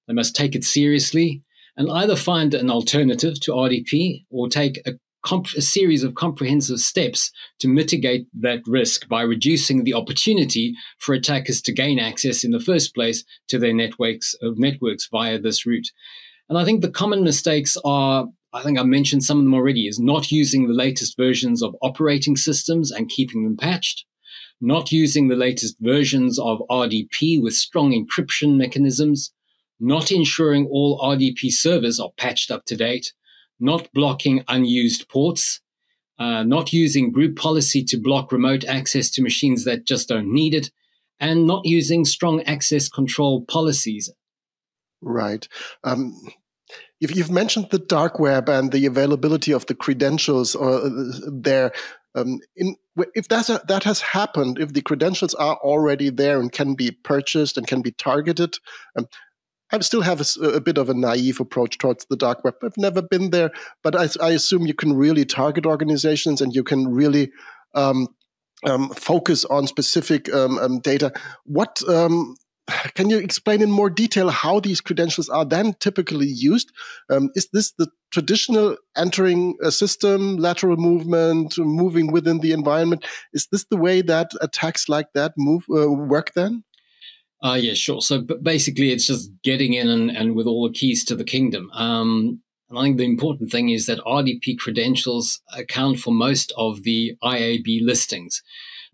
They 0.07 0.15
must 0.15 0.37
take 0.37 0.55
it 0.55 0.65
seriously 0.65 1.43
and 1.77 1.91
either 1.91 2.15
find 2.15 2.53
an 2.53 2.71
alternative 2.71 3.41
to 3.41 3.53
RDP 3.53 4.27
or 4.31 4.49
take 4.49 4.81
a 4.87 4.93
comp- 5.25 5.55
a 5.57 5.63
series 5.63 6.05
of 6.05 6.15
comprehensive 6.15 6.79
steps 6.79 7.31
to 7.59 7.69
mitigate 7.69 8.27
that 8.35 8.63
risk 8.67 9.09
by 9.09 9.23
reducing 9.23 9.83
the 9.83 9.95
opportunity 9.95 10.75
for 10.99 11.15
attackers 11.15 11.61
to 11.63 11.73
gain 11.73 11.99
access 11.99 12.45
in 12.45 12.53
the 12.53 12.61
first 12.61 12.95
place 12.95 13.25
to 13.49 13.59
their 13.59 13.75
networks 13.75 14.35
of 14.43 14.59
networks 14.59 15.09
via 15.11 15.39
this 15.39 15.67
route. 15.67 15.91
And 16.49 16.59
I 16.59 16.65
think 16.65 16.83
the 16.83 16.91
common 16.91 17.25
mistakes 17.25 17.77
are 17.85 18.27
I 18.53 18.63
think 18.63 18.79
I 18.79 18.85
mentioned 18.85 19.25
some 19.25 19.39
of 19.39 19.45
them 19.45 19.55
already 19.55 19.89
is 19.89 19.99
not 19.99 20.31
using 20.31 20.69
the 20.69 20.75
latest 20.75 21.17
versions 21.17 21.61
of 21.61 21.75
operating 21.83 22.37
systems 22.37 22.93
and 22.93 23.09
keeping 23.09 23.43
them 23.43 23.57
patched, 23.57 24.05
not 24.61 24.93
using 24.93 25.27
the 25.27 25.35
latest 25.35 25.75
versions 25.81 26.39
of 26.39 26.63
RDP 26.71 27.43
with 27.43 27.55
strong 27.55 27.91
encryption 27.91 28.57
mechanisms, 28.57 29.33
not 29.81 30.13
ensuring 30.13 30.69
all 30.71 31.01
RDP 31.01 31.51
servers 31.51 31.99
are 31.99 32.13
patched 32.17 32.53
up 32.53 32.65
to 32.67 32.77
date, 32.77 33.13
not 33.61 33.89
blocking 33.93 34.45
unused 34.49 35.09
ports, 35.09 35.61
uh, 36.19 36.43
not 36.43 36.73
using 36.73 37.13
group 37.13 37.37
policy 37.37 37.85
to 37.85 37.97
block 37.97 38.33
remote 38.33 38.65
access 38.65 39.11
to 39.11 39.23
machines 39.23 39.65
that 39.65 39.87
just 39.87 40.09
don't 40.09 40.33
need 40.33 40.55
it, 40.55 40.71
and 41.21 41.47
not 41.47 41.65
using 41.65 42.05
strong 42.05 42.43
access 42.43 42.89
control 42.89 43.45
policies. 43.45 44.11
Right. 45.01 45.47
Um, 45.83 46.15
You've, 47.01 47.31
mentioned 47.31 47.69
the 47.71 47.79
dark 47.79 48.19
web 48.19 48.49
and 48.49 48.73
the 48.73 48.87
availability 48.87 49.53
of 49.53 49.67
the 49.67 49.75
credentials 49.75 50.55
or 50.55 50.87
uh, 50.87 50.91
there. 51.31 51.73
Um, 52.15 52.39
in, 52.57 52.77
if 53.15 53.29
that's 53.29 53.51
a, 53.51 53.61
that 53.69 53.83
has 53.85 54.01
happened, 54.01 54.59
if 54.59 54.73
the 54.73 54.81
credentials 54.81 55.35
are 55.35 55.57
already 55.57 56.11
there 56.11 56.41
and 56.41 56.51
can 56.51 56.75
be 56.75 56.93
purchased 56.93 57.59
and 57.59 57.67
can 57.67 57.83
be 57.83 57.91
targeted, 57.91 58.57
um, 58.97 59.07
I 59.75 59.81
still 59.81 60.03
have 60.03 60.21
a, 60.21 60.45
a, 60.49 60.61
bit 60.61 60.79
of 60.79 60.89
a 60.89 60.95
naive 60.95 61.41
approach 61.41 61.79
towards 61.79 62.07
the 62.07 62.17
dark 62.17 62.45
web. 62.45 62.55
I've 62.63 62.77
never 62.77 63.03
been 63.03 63.31
there, 63.31 63.51
but 63.83 63.97
I, 63.97 64.09
I 64.25 64.31
assume 64.31 64.67
you 64.67 64.75
can 64.75 64.95
really 64.95 65.25
target 65.25 65.67
organizations 65.67 66.41
and 66.41 66.55
you 66.55 66.63
can 66.63 66.95
really 66.95 67.33
um, 67.75 68.07
um, 68.65 68.91
focus 68.91 69.45
on 69.45 69.67
specific 69.67 70.33
um, 70.33 70.59
um 70.59 70.79
data. 70.79 71.13
What 71.45 71.83
um, 71.89 72.37
can 72.95 73.11
you 73.11 73.19
explain 73.19 73.63
in 73.63 73.71
more 73.71 73.91
detail 73.91 74.31
how 74.31 74.61
these 74.61 74.81
credentials 74.81 75.29
are 75.29 75.45
then 75.45 75.75
typically 75.81 76.29
used? 76.29 76.71
Um, 77.11 77.31
is 77.35 77.49
this 77.53 77.73
the 77.73 77.89
traditional 78.13 78.77
entering 78.97 79.57
a 79.61 79.73
system, 79.73 80.37
lateral 80.37 80.77
movement, 80.77 81.59
moving 81.59 82.13
within 82.13 82.39
the 82.39 82.53
environment? 82.53 83.05
Is 83.33 83.49
this 83.51 83.65
the 83.65 83.77
way 83.77 84.03
that 84.03 84.31
attacks 84.41 84.89
like 84.89 85.13
that 85.15 85.33
move 85.37 85.65
uh, 85.69 85.91
work 85.91 86.33
then? 86.35 86.63
Uh, 87.45 87.59
yeah, 87.61 87.75
sure. 87.75 88.01
So 88.01 88.23
basically, 88.23 88.91
it's 88.91 89.07
just 89.07 89.31
getting 89.43 89.75
in 89.75 89.89
and, 89.89 90.11
and 90.11 90.35
with 90.35 90.47
all 90.47 90.67
the 90.67 90.73
keys 90.73 91.05
to 91.05 91.15
the 91.15 91.25
kingdom. 91.25 91.71
Um, 91.73 92.41
and 92.71 92.79
I 92.79 92.83
think 92.83 92.97
the 92.97 93.05
important 93.05 93.53
thing 93.53 93.69
is 93.69 93.85
that 93.85 93.99
RDP 94.01 94.59
credentials 94.59 95.43
account 95.55 95.99
for 95.99 96.11
most 96.11 96.55
of 96.57 96.85
the 96.85 97.17
IAB 97.23 97.83
listings. 97.83 98.43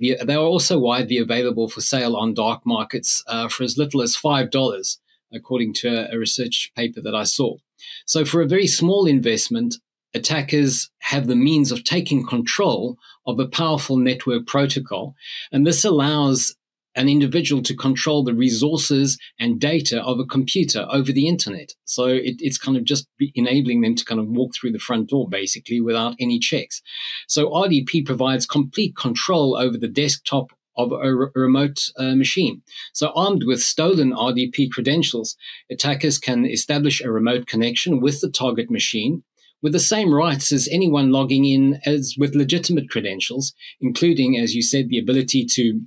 The, 0.01 0.17
they 0.25 0.35
are 0.35 0.45
also 0.45 0.81
widely 0.81 1.19
available 1.19 1.69
for 1.69 1.81
sale 1.81 2.17
on 2.17 2.35
dark 2.35 2.63
markets 2.67 3.23
uh, 3.29 3.49
for 3.49 3.63
as 3.63 3.79
little 3.79 4.03
as 4.03 4.17
$5, 4.17 4.97
according 5.33 5.75
to 5.75 5.89
a, 5.89 6.17
a 6.17 6.19
research 6.19 6.73
paper 6.75 7.01
that 7.03 7.15
I 7.15 7.23
saw. 7.23 7.57
So, 8.05 8.25
for 8.25 8.43
a 8.43 8.49
very 8.49 8.67
small 8.67 9.07
investment, 9.07 9.77
attackers 10.13 10.91
have 11.03 11.29
the 11.29 11.37
means 11.37 11.71
of 11.71 11.85
taking 11.85 12.27
control 12.27 12.97
of 13.27 13.39
a 13.39 13.47
powerful 13.47 13.97
network 13.97 14.47
protocol. 14.47 15.15
And 15.53 15.65
this 15.65 15.85
allows 15.85 16.57
an 16.97 17.09
individual 17.09 17.63
to 17.63 17.77
control 17.77 18.25
the 18.25 18.35
resources 18.35 19.19
and 19.39 19.61
data 19.61 20.03
of 20.03 20.19
a 20.19 20.25
computer 20.25 20.87
over 20.91 21.13
the 21.13 21.29
internet. 21.29 21.73
So 21.85 22.07
it, 22.07 22.37
it's 22.39 22.59
kind 22.59 22.77
of 22.77 22.85
just 22.85 23.07
enabling 23.35 23.81
them 23.81 23.95
to 23.95 24.05
kind 24.05 24.21
of 24.21 24.29
walk 24.29 24.55
through 24.55 24.73
the 24.73 24.79
front 24.79 25.11
door 25.11 25.29
basically 25.29 25.81
without 25.81 26.15
any 26.19 26.39
checks. 26.39 26.83
So 27.29 27.51
RDP 27.51 28.05
provides 28.05 28.47
complete 28.47 28.97
control 28.97 29.57
over 29.57 29.79
the 29.79 29.89
desktop 29.89 30.51
of 30.77 30.93
a, 30.93 31.15
re- 31.15 31.29
remote 31.35 31.91
uh, 31.97 32.15
machine. 32.15 32.63
So, 32.93 33.13
armed 33.15 33.43
with 33.45 33.61
stolen 33.61 34.13
RDP 34.13 34.71
credentials, 34.71 35.37
attackers 35.71 36.17
can 36.17 36.47
establish 36.47 37.03
a 37.03 37.11
remote 37.11 37.47
connection 37.47 38.01
with 38.01 38.21
the 38.21 38.31
target 38.31 38.71
machine 38.71 39.25
with 39.63 39.73
the 39.73 39.81
same 39.81 40.15
rights 40.15 40.53
as 40.53 40.69
anyone 40.71 41.11
logging 41.11 41.45
in 41.45 41.81
as 41.85 42.15
with 42.19 42.35
legitimate 42.35 42.89
credentials, 42.89 43.53
including, 43.81 44.39
as 44.39 44.55
you 44.55 44.63
said, 44.63 44.89
the 44.89 44.99
ability 44.99 45.45
to 45.45 45.83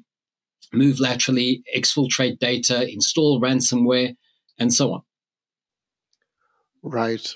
move 0.73 0.99
laterally, 0.99 1.63
exfiltrate 1.75 2.39
data, 2.39 2.91
install 2.91 3.39
ransomware, 3.39 4.15
and 4.59 4.73
so 4.73 4.93
on. 4.93 5.01
Right. 6.81 7.33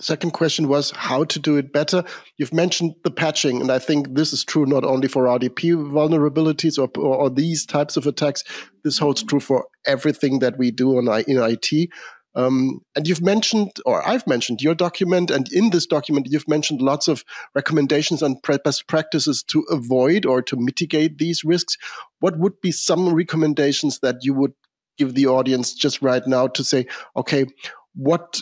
Second 0.00 0.32
question 0.32 0.68
was 0.68 0.90
how 0.90 1.24
to 1.24 1.38
do 1.38 1.56
it 1.56 1.72
better. 1.72 2.04
You've 2.36 2.52
mentioned 2.52 2.94
the 3.04 3.10
patching, 3.10 3.60
and 3.60 3.70
I 3.70 3.78
think 3.78 4.14
this 4.14 4.32
is 4.32 4.44
true 4.44 4.66
not 4.66 4.84
only 4.84 5.06
for 5.06 5.24
RDP 5.24 5.74
vulnerabilities 5.90 6.78
or, 6.78 6.90
or, 7.00 7.16
or 7.16 7.30
these 7.30 7.64
types 7.64 7.96
of 7.96 8.06
attacks. 8.06 8.42
This 8.82 8.98
holds 8.98 9.22
true 9.22 9.40
for 9.40 9.66
everything 9.86 10.40
that 10.40 10.58
we 10.58 10.72
do 10.72 10.98
on, 10.98 11.06
in 11.28 11.38
IT. 11.38 11.90
Um, 12.36 12.80
and 12.96 13.06
you've 13.06 13.22
mentioned, 13.22 13.72
or 13.86 14.06
I've 14.06 14.26
mentioned 14.26 14.60
your 14.60 14.74
document, 14.74 15.30
and 15.30 15.50
in 15.52 15.70
this 15.70 15.86
document, 15.86 16.28
you've 16.30 16.48
mentioned 16.48 16.82
lots 16.82 17.06
of 17.06 17.24
recommendations 17.54 18.22
and 18.22 18.40
best 18.64 18.88
practices 18.88 19.42
to 19.44 19.60
avoid 19.70 20.26
or 20.26 20.42
to 20.42 20.56
mitigate 20.56 21.18
these 21.18 21.44
risks. 21.44 21.76
What 22.20 22.38
would 22.38 22.60
be 22.60 22.72
some 22.72 23.14
recommendations 23.14 24.00
that 24.00 24.16
you 24.22 24.34
would 24.34 24.52
give 24.98 25.14
the 25.14 25.26
audience 25.26 25.74
just 25.74 26.02
right 26.02 26.26
now 26.26 26.48
to 26.48 26.64
say, 26.64 26.86
okay, 27.16 27.46
what 27.94 28.40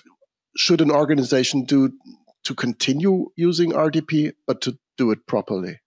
should 0.56 0.80
an 0.80 0.90
organization 0.90 1.64
do 1.64 1.92
to 2.44 2.54
continue 2.54 3.26
using 3.37 3.72
RDP, 3.72 4.32
but 4.46 4.61
to 4.62 4.78
do 4.96 5.11
it 5.11 5.26
properly? 5.26 5.80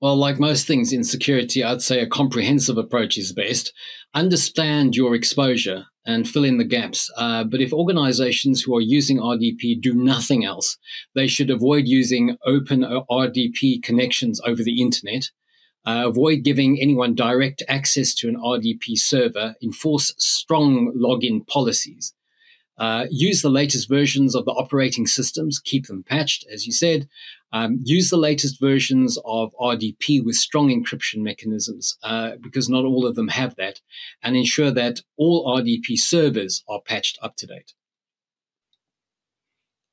Well, 0.00 0.16
like 0.16 0.38
most 0.38 0.66
things 0.66 0.92
in 0.92 1.02
security, 1.02 1.64
I'd 1.64 1.82
say 1.82 2.00
a 2.00 2.06
comprehensive 2.06 2.78
approach 2.78 3.18
is 3.18 3.32
best. 3.32 3.72
Understand 4.14 4.94
your 4.94 5.14
exposure 5.14 5.86
and 6.08 6.26
fill 6.26 6.42
in 6.42 6.56
the 6.56 6.64
gaps. 6.64 7.10
Uh, 7.18 7.44
but 7.44 7.60
if 7.60 7.72
organizations 7.72 8.62
who 8.62 8.74
are 8.74 8.80
using 8.80 9.18
RDP 9.18 9.80
do 9.80 9.92
nothing 9.92 10.44
else, 10.44 10.78
they 11.14 11.26
should 11.26 11.50
avoid 11.50 11.86
using 11.86 12.36
open 12.46 12.80
RDP 12.80 13.82
connections 13.82 14.40
over 14.46 14.62
the 14.62 14.80
internet. 14.80 15.30
Uh, 15.86 16.04
avoid 16.06 16.42
giving 16.42 16.80
anyone 16.80 17.14
direct 17.14 17.62
access 17.68 18.14
to 18.14 18.28
an 18.28 18.36
RDP 18.36 18.96
server. 18.96 19.54
Enforce 19.62 20.14
strong 20.16 20.92
login 20.96 21.46
policies. 21.46 22.14
Uh, 22.78 23.06
use 23.10 23.42
the 23.42 23.50
latest 23.50 23.88
versions 23.88 24.34
of 24.36 24.44
the 24.44 24.52
operating 24.52 25.06
systems, 25.06 25.58
keep 25.58 25.86
them 25.86 26.02
patched, 26.02 26.46
as 26.52 26.66
you 26.66 26.72
said. 26.72 27.08
Um, 27.52 27.80
use 27.82 28.10
the 28.10 28.16
latest 28.16 28.60
versions 28.60 29.18
of 29.24 29.54
RDP 29.60 30.24
with 30.24 30.36
strong 30.36 30.68
encryption 30.68 31.18
mechanisms, 31.22 31.96
uh, 32.02 32.32
because 32.40 32.68
not 32.68 32.84
all 32.84 33.06
of 33.06 33.14
them 33.14 33.28
have 33.28 33.56
that, 33.56 33.80
and 34.22 34.36
ensure 34.36 34.70
that 34.70 35.00
all 35.16 35.46
RDP 35.58 35.96
servers 35.96 36.62
are 36.68 36.80
patched 36.80 37.18
up 37.22 37.36
to 37.36 37.46
date. 37.46 37.72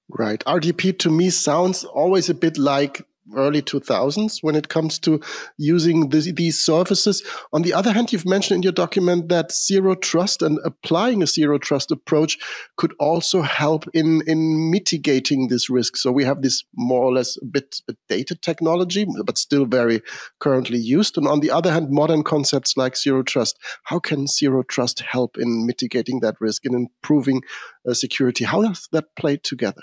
Right. 0.09 0.43
RDP 0.45 0.99
to 0.99 1.09
me 1.09 1.29
sounds 1.29 1.83
always 1.83 2.29
a 2.29 2.35
bit 2.35 2.57
like 2.57 3.05
early 3.35 3.61
2000s 3.61 4.39
when 4.41 4.55
it 4.55 4.69
comes 4.69 4.99
to 4.99 5.19
using 5.57 6.09
this, 6.09 6.31
these 6.33 6.59
services. 6.59 7.23
On 7.53 7.61
the 7.61 7.73
other 7.73 7.91
hand, 7.91 8.11
you've 8.11 8.25
mentioned 8.25 8.57
in 8.57 8.63
your 8.63 8.71
document 8.71 9.29
that 9.29 9.51
zero 9.51 9.95
trust 9.95 10.41
and 10.41 10.59
applying 10.63 11.21
a 11.21 11.27
zero 11.27 11.57
trust 11.57 11.91
approach 11.91 12.37
could 12.77 12.93
also 12.99 13.41
help 13.41 13.85
in, 13.93 14.21
in 14.27 14.71
mitigating 14.71 15.47
this 15.47 15.69
risk. 15.69 15.97
So 15.97 16.11
we 16.11 16.23
have 16.23 16.41
this 16.41 16.63
more 16.75 17.03
or 17.03 17.13
less 17.13 17.37
a 17.41 17.45
bit 17.45 17.81
dated 18.09 18.41
technology, 18.41 19.05
but 19.25 19.37
still 19.37 19.65
very 19.65 20.01
currently 20.39 20.79
used. 20.79 21.17
And 21.17 21.27
on 21.27 21.39
the 21.39 21.51
other 21.51 21.71
hand, 21.71 21.89
modern 21.89 22.23
concepts 22.23 22.77
like 22.77 22.97
zero 22.97 23.23
trust. 23.23 23.57
How 23.83 23.99
can 23.99 24.27
zero 24.27 24.63
trust 24.63 25.01
help 25.01 25.37
in 25.37 25.65
mitigating 25.65 26.19
that 26.21 26.39
risk 26.39 26.65
and 26.65 26.75
improving 26.75 27.41
uh, 27.87 27.93
security? 27.93 28.45
How 28.45 28.61
does 28.61 28.87
that 28.91 29.15
play 29.15 29.37
together? 29.37 29.81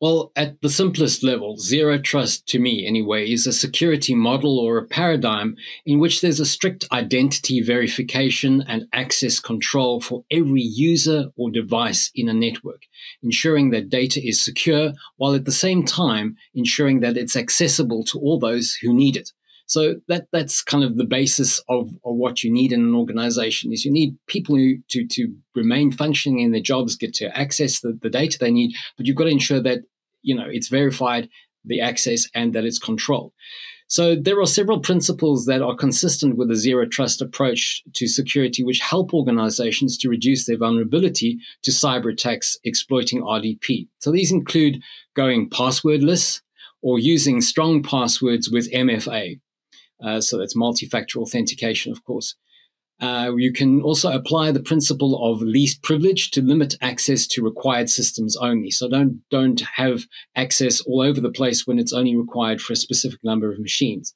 Well, 0.00 0.30
at 0.36 0.62
the 0.62 0.70
simplest 0.70 1.24
level, 1.24 1.56
zero 1.56 1.98
trust 1.98 2.46
to 2.50 2.60
me 2.60 2.86
anyway 2.86 3.28
is 3.32 3.48
a 3.48 3.52
security 3.52 4.14
model 4.14 4.56
or 4.60 4.78
a 4.78 4.86
paradigm 4.86 5.56
in 5.84 5.98
which 5.98 6.20
there's 6.20 6.38
a 6.38 6.46
strict 6.46 6.84
identity 6.92 7.60
verification 7.60 8.62
and 8.68 8.86
access 8.92 9.40
control 9.40 10.00
for 10.00 10.24
every 10.30 10.62
user 10.62 11.32
or 11.36 11.50
device 11.50 12.12
in 12.14 12.28
a 12.28 12.32
network, 12.34 12.82
ensuring 13.24 13.70
that 13.70 13.88
data 13.88 14.24
is 14.24 14.44
secure 14.44 14.92
while 15.16 15.34
at 15.34 15.46
the 15.46 15.50
same 15.50 15.84
time 15.84 16.36
ensuring 16.54 17.00
that 17.00 17.16
it's 17.16 17.34
accessible 17.34 18.04
to 18.04 18.20
all 18.20 18.38
those 18.38 18.74
who 18.80 18.94
need 18.94 19.16
it. 19.16 19.32
So 19.68 19.96
that 20.08 20.28
that's 20.32 20.62
kind 20.62 20.82
of 20.82 20.96
the 20.96 21.04
basis 21.04 21.58
of, 21.68 21.90
of 22.02 22.16
what 22.16 22.42
you 22.42 22.50
need 22.50 22.72
in 22.72 22.80
an 22.80 22.94
organization 22.94 23.70
is 23.70 23.84
you 23.84 23.92
need 23.92 24.16
people 24.26 24.56
who 24.56 24.78
to 24.88 25.06
to 25.06 25.28
remain 25.54 25.92
functioning 25.92 26.40
in 26.40 26.52
their 26.52 26.62
jobs, 26.62 26.96
get 26.96 27.12
to 27.14 27.36
access 27.38 27.80
the, 27.80 27.98
the 28.00 28.08
data 28.08 28.38
they 28.38 28.50
need, 28.50 28.74
but 28.96 29.06
you've 29.06 29.16
got 29.16 29.24
to 29.24 29.30
ensure 29.30 29.60
that 29.60 29.80
you 30.22 30.34
know 30.34 30.46
it's 30.48 30.68
verified 30.68 31.28
the 31.66 31.82
access 31.82 32.26
and 32.34 32.54
that 32.54 32.64
it's 32.64 32.78
controlled. 32.78 33.32
So 33.90 34.14
there 34.14 34.40
are 34.40 34.46
several 34.46 34.80
principles 34.80 35.44
that 35.46 35.60
are 35.60 35.76
consistent 35.76 36.36
with 36.36 36.48
the 36.48 36.56
zero 36.56 36.86
trust 36.86 37.20
approach 37.20 37.82
to 37.94 38.06
security, 38.06 38.64
which 38.64 38.80
help 38.80 39.12
organizations 39.12 39.98
to 39.98 40.08
reduce 40.08 40.46
their 40.46 40.58
vulnerability 40.58 41.38
to 41.62 41.70
cyber 41.70 42.12
attacks 42.12 42.56
exploiting 42.64 43.22
RDP. 43.22 43.88
So 43.98 44.12
these 44.12 44.32
include 44.32 44.82
going 45.14 45.50
passwordless 45.50 46.40
or 46.80 46.98
using 46.98 47.40
strong 47.40 47.82
passwords 47.82 48.50
with 48.50 48.72
MFA. 48.72 49.40
Uh, 50.02 50.20
so 50.20 50.38
that's 50.38 50.56
multi-factor 50.56 51.18
authentication, 51.18 51.92
of 51.92 52.04
course. 52.04 52.36
Uh, 53.00 53.32
you 53.36 53.52
can 53.52 53.80
also 53.80 54.10
apply 54.10 54.50
the 54.50 54.62
principle 54.62 55.24
of 55.24 55.40
least 55.40 55.82
privilege 55.82 56.32
to 56.32 56.42
limit 56.42 56.74
access 56.80 57.28
to 57.28 57.44
required 57.44 57.88
systems 57.88 58.36
only. 58.36 58.70
So 58.70 58.88
don't 58.88 59.22
don't 59.30 59.60
have 59.76 60.06
access 60.34 60.80
all 60.80 61.00
over 61.00 61.20
the 61.20 61.30
place 61.30 61.64
when 61.64 61.78
it's 61.78 61.92
only 61.92 62.16
required 62.16 62.60
for 62.60 62.72
a 62.72 62.76
specific 62.76 63.20
number 63.22 63.52
of 63.52 63.60
machines. 63.60 64.14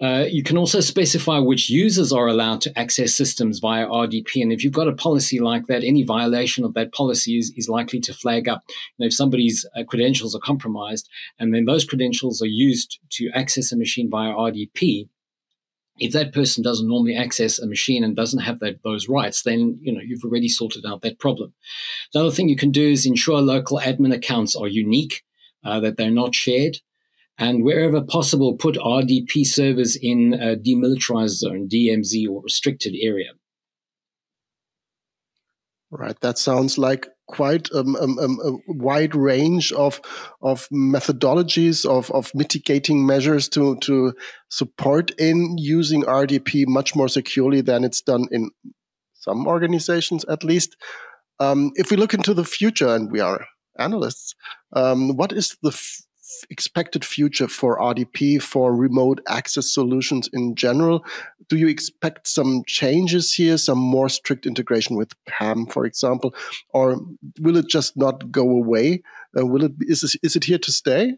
Uh, 0.00 0.24
you 0.30 0.42
can 0.42 0.56
also 0.56 0.80
specify 0.80 1.38
which 1.38 1.68
users 1.68 2.10
are 2.10 2.26
allowed 2.26 2.62
to 2.62 2.78
access 2.78 3.14
systems 3.14 3.58
via 3.58 3.86
RDP. 3.86 4.40
And 4.40 4.50
if 4.50 4.64
you've 4.64 4.72
got 4.72 4.88
a 4.88 4.94
policy 4.94 5.38
like 5.40 5.66
that, 5.66 5.84
any 5.84 6.04
violation 6.04 6.64
of 6.64 6.72
that 6.72 6.92
policy 6.92 7.36
is, 7.36 7.52
is 7.54 7.68
likely 7.68 8.00
to 8.00 8.14
flag 8.14 8.48
up. 8.48 8.64
And 8.98 9.06
if 9.06 9.12
somebody's 9.12 9.66
uh, 9.76 9.84
credentials 9.84 10.34
are 10.34 10.40
compromised 10.40 11.08
and 11.38 11.54
then 11.54 11.66
those 11.66 11.84
credentials 11.84 12.40
are 12.40 12.46
used 12.46 12.98
to 13.10 13.30
access 13.34 13.72
a 13.72 13.76
machine 13.76 14.08
via 14.08 14.32
RDP, 14.32 15.08
if 15.98 16.12
that 16.12 16.32
person 16.32 16.64
doesn't 16.64 16.88
normally 16.88 17.14
access 17.14 17.58
a 17.58 17.66
machine 17.66 18.02
and 18.02 18.16
doesn't 18.16 18.40
have 18.40 18.58
that, 18.60 18.82
those 18.82 19.06
rights, 19.06 19.42
then 19.42 19.78
you 19.82 19.92
know 19.92 20.00
you've 20.00 20.24
already 20.24 20.48
sorted 20.48 20.86
out 20.86 21.02
that 21.02 21.18
problem. 21.18 21.52
The 22.14 22.20
other 22.20 22.30
thing 22.30 22.48
you 22.48 22.56
can 22.56 22.70
do 22.70 22.88
is 22.88 23.04
ensure 23.04 23.42
local 23.42 23.78
admin 23.78 24.14
accounts 24.14 24.56
are 24.56 24.66
unique, 24.66 25.22
uh, 25.62 25.78
that 25.80 25.98
they're 25.98 26.10
not 26.10 26.34
shared, 26.34 26.78
and 27.40 27.64
wherever 27.64 28.02
possible, 28.02 28.54
put 28.54 28.76
RDP 28.76 29.46
servers 29.46 29.96
in 30.00 30.34
a 30.34 30.56
demilitarized 30.56 31.38
zone, 31.38 31.68
DMZ, 31.68 32.28
or 32.28 32.42
restricted 32.42 32.94
area. 33.00 33.30
Right. 35.90 36.20
That 36.20 36.38
sounds 36.38 36.76
like 36.78 37.08
quite 37.26 37.68
um, 37.72 37.96
um, 37.96 38.18
um, 38.18 38.38
a 38.44 38.72
wide 38.72 39.14
range 39.14 39.72
of 39.72 40.00
of 40.42 40.68
methodologies 40.68 41.84
of, 41.84 42.10
of 42.12 42.30
mitigating 42.34 43.06
measures 43.06 43.48
to 43.48 43.76
to 43.78 44.12
support 44.50 45.10
in 45.18 45.56
using 45.58 46.02
RDP 46.02 46.66
much 46.68 46.94
more 46.94 47.08
securely 47.08 47.60
than 47.60 47.82
it's 47.82 48.02
done 48.02 48.26
in 48.30 48.50
some 49.14 49.46
organizations, 49.46 50.24
at 50.26 50.44
least. 50.44 50.76
Um, 51.40 51.72
if 51.74 51.90
we 51.90 51.96
look 51.96 52.14
into 52.14 52.34
the 52.34 52.44
future, 52.44 52.94
and 52.94 53.10
we 53.10 53.20
are 53.20 53.46
analysts, 53.78 54.34
um, 54.74 55.16
what 55.16 55.32
is 55.32 55.56
the 55.62 55.72
expected 56.50 57.04
future 57.04 57.48
for 57.48 57.78
RDP 57.78 58.42
for 58.42 58.74
remote 58.74 59.20
access 59.28 59.72
solutions 59.72 60.28
in 60.32 60.54
general? 60.54 61.04
Do 61.48 61.56
you 61.56 61.68
expect 61.68 62.28
some 62.28 62.62
changes 62.66 63.32
here, 63.32 63.58
some 63.58 63.78
more 63.78 64.08
strict 64.08 64.46
integration 64.46 64.96
with 64.96 65.12
PAM, 65.26 65.66
for 65.66 65.84
example, 65.84 66.34
or 66.70 67.00
will 67.40 67.56
it 67.56 67.68
just 67.68 67.96
not 67.96 68.30
go 68.30 68.42
away? 68.42 69.02
Uh, 69.38 69.46
will 69.46 69.64
it 69.64 69.72
is 69.80 70.00
this, 70.02 70.16
is 70.22 70.36
it 70.36 70.44
here 70.44 70.58
to 70.58 70.72
stay? 70.72 71.14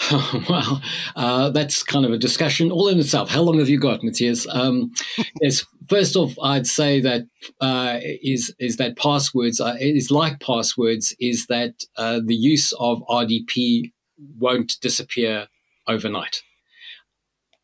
well, 0.48 0.82
uh, 1.14 1.50
that's 1.50 1.82
kind 1.82 2.04
of 2.04 2.12
a 2.12 2.18
discussion 2.18 2.70
all 2.70 2.88
in 2.88 2.98
itself. 2.98 3.30
How 3.30 3.42
long 3.42 3.58
have 3.58 3.68
you 3.68 3.78
got, 3.78 4.02
Matthias? 4.02 4.46
Um, 4.50 4.92
yes, 5.40 5.64
first 5.88 6.16
off, 6.16 6.34
I'd 6.42 6.66
say 6.66 7.00
that 7.00 7.22
uh, 7.60 7.98
is 8.02 8.54
is 8.58 8.76
that 8.76 8.96
passwords 8.96 9.60
uh, 9.60 9.76
is 9.78 10.10
like 10.10 10.40
passwords 10.40 11.14
is 11.20 11.46
that 11.46 11.74
uh, 11.96 12.20
the 12.24 12.34
use 12.34 12.72
of 12.80 13.02
RDP 13.08 13.92
won't 14.18 14.76
disappear 14.80 15.48
overnight. 15.86 16.42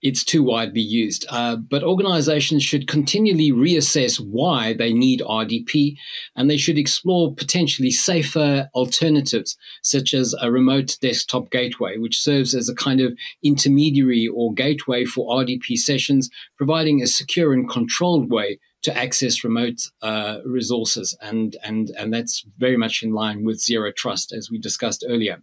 It's 0.03 0.25
too 0.25 0.43
widely 0.43 0.81
used. 0.81 1.27
Uh, 1.29 1.57
but 1.57 1.83
organizations 1.83 2.63
should 2.63 2.89
continually 2.89 3.53
reassess 3.53 4.19
why 4.19 4.73
they 4.73 4.93
need 4.93 5.21
RDP 5.21 5.97
and 6.35 6.49
they 6.49 6.57
should 6.57 6.79
explore 6.79 7.35
potentially 7.35 7.91
safer 7.91 8.71
alternatives, 8.75 9.59
such 9.83 10.15
as 10.15 10.35
a 10.41 10.51
remote 10.51 10.97
desktop 11.03 11.51
gateway, 11.51 11.99
which 11.99 12.19
serves 12.19 12.55
as 12.55 12.69
a 12.69 12.75
kind 12.75 13.01
of 13.01 13.13
intermediary 13.43 14.27
or 14.27 14.55
gateway 14.55 15.05
for 15.05 15.37
RDP 15.37 15.77
sessions, 15.77 16.31
providing 16.57 17.03
a 17.03 17.07
secure 17.07 17.53
and 17.53 17.69
controlled 17.69 18.31
way 18.31 18.59
to 18.83 18.97
access 18.97 19.45
remote 19.45 19.83
uh, 20.01 20.39
resources. 20.47 21.15
And, 21.21 21.57
and, 21.63 21.91
and 21.99 22.15
that's 22.15 22.47
very 22.57 22.79
much 22.79 23.03
in 23.03 23.13
line 23.13 23.45
with 23.45 23.61
zero 23.61 23.93
trust, 23.95 24.33
as 24.33 24.51
we 24.51 24.59
discussed 24.59 25.05
earlier. 25.07 25.43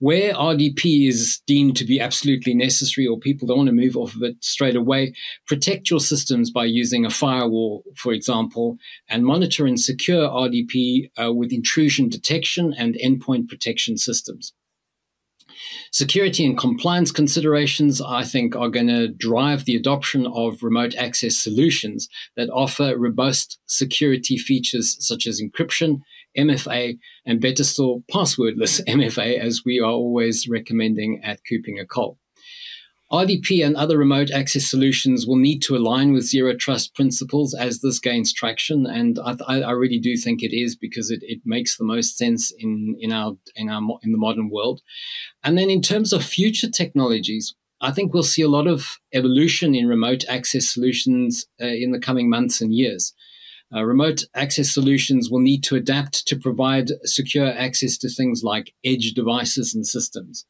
Where 0.00 0.32
RDP 0.32 1.08
is 1.08 1.42
deemed 1.46 1.76
to 1.76 1.84
be 1.84 2.00
absolutely 2.00 2.54
necessary 2.54 3.06
or 3.06 3.18
people 3.18 3.46
don't 3.46 3.58
want 3.58 3.68
to 3.68 3.74
move 3.74 3.98
off 3.98 4.14
of 4.14 4.22
it 4.22 4.42
straight 4.42 4.74
away, 4.74 5.14
protect 5.46 5.90
your 5.90 6.00
systems 6.00 6.50
by 6.50 6.64
using 6.64 7.04
a 7.04 7.10
firewall, 7.10 7.84
for 7.96 8.14
example, 8.14 8.78
and 9.10 9.26
monitor 9.26 9.66
and 9.66 9.78
secure 9.78 10.26
RDP 10.26 11.10
uh, 11.22 11.34
with 11.34 11.52
intrusion 11.52 12.08
detection 12.08 12.74
and 12.78 12.94
endpoint 12.94 13.48
protection 13.48 13.98
systems. 13.98 14.54
Security 15.92 16.46
and 16.46 16.56
compliance 16.56 17.10
considerations, 17.10 18.00
I 18.00 18.24
think, 18.24 18.56
are 18.56 18.68
going 18.68 18.86
to 18.86 19.08
drive 19.08 19.64
the 19.64 19.76
adoption 19.76 20.26
of 20.26 20.62
remote 20.62 20.94
access 20.94 21.36
solutions 21.36 22.08
that 22.36 22.48
offer 22.50 22.96
robust 22.96 23.58
security 23.66 24.38
features 24.38 24.96
such 25.06 25.26
as 25.26 25.42
encryption, 25.42 26.00
MFA, 26.36 26.98
and 27.26 27.40
better 27.40 27.64
still, 27.64 28.02
passwordless 28.12 28.80
MFA, 28.88 29.38
as 29.38 29.62
we 29.64 29.80
are 29.80 29.90
always 29.90 30.48
recommending 30.48 31.20
at 31.24 31.40
KuppingerCole. 31.50 32.16
RDP 33.12 33.66
and 33.66 33.76
other 33.76 33.98
remote 33.98 34.30
access 34.30 34.70
solutions 34.70 35.26
will 35.26 35.36
need 35.36 35.60
to 35.62 35.76
align 35.76 36.12
with 36.12 36.28
zero 36.28 36.54
trust 36.54 36.94
principles 36.94 37.54
as 37.54 37.80
this 37.80 37.98
gains 37.98 38.32
traction, 38.32 38.86
and 38.86 39.18
I, 39.18 39.62
I 39.62 39.72
really 39.72 39.98
do 39.98 40.16
think 40.16 40.42
it 40.42 40.56
is 40.56 40.76
because 40.76 41.10
it, 41.10 41.18
it 41.22 41.40
makes 41.44 41.76
the 41.76 41.84
most 41.84 42.16
sense 42.16 42.52
in 42.56 42.94
in 43.00 43.10
our 43.10 43.36
in 43.56 43.68
our 43.68 43.82
in 44.04 44.12
the 44.12 44.18
modern 44.18 44.48
world. 44.48 44.80
And 45.42 45.58
then 45.58 45.70
in 45.70 45.82
terms 45.82 46.12
of 46.12 46.24
future 46.24 46.70
technologies, 46.70 47.56
I 47.80 47.90
think 47.90 48.14
we'll 48.14 48.22
see 48.22 48.42
a 48.42 48.48
lot 48.48 48.68
of 48.68 48.98
evolution 49.12 49.74
in 49.74 49.88
remote 49.88 50.24
access 50.28 50.72
solutions 50.72 51.46
uh, 51.60 51.66
in 51.66 51.90
the 51.90 51.98
coming 51.98 52.30
months 52.30 52.60
and 52.60 52.72
years. 52.72 53.12
Uh, 53.74 53.84
remote 53.84 54.24
access 54.34 54.72
solutions 54.72 55.30
will 55.30 55.40
need 55.40 55.62
to 55.62 55.76
adapt 55.76 56.26
to 56.26 56.36
provide 56.36 56.90
secure 57.04 57.46
access 57.46 57.96
to 57.98 58.08
things 58.08 58.42
like 58.42 58.74
edge 58.84 59.12
devices 59.12 59.74
and 59.74 59.86
systems. 59.86 60.44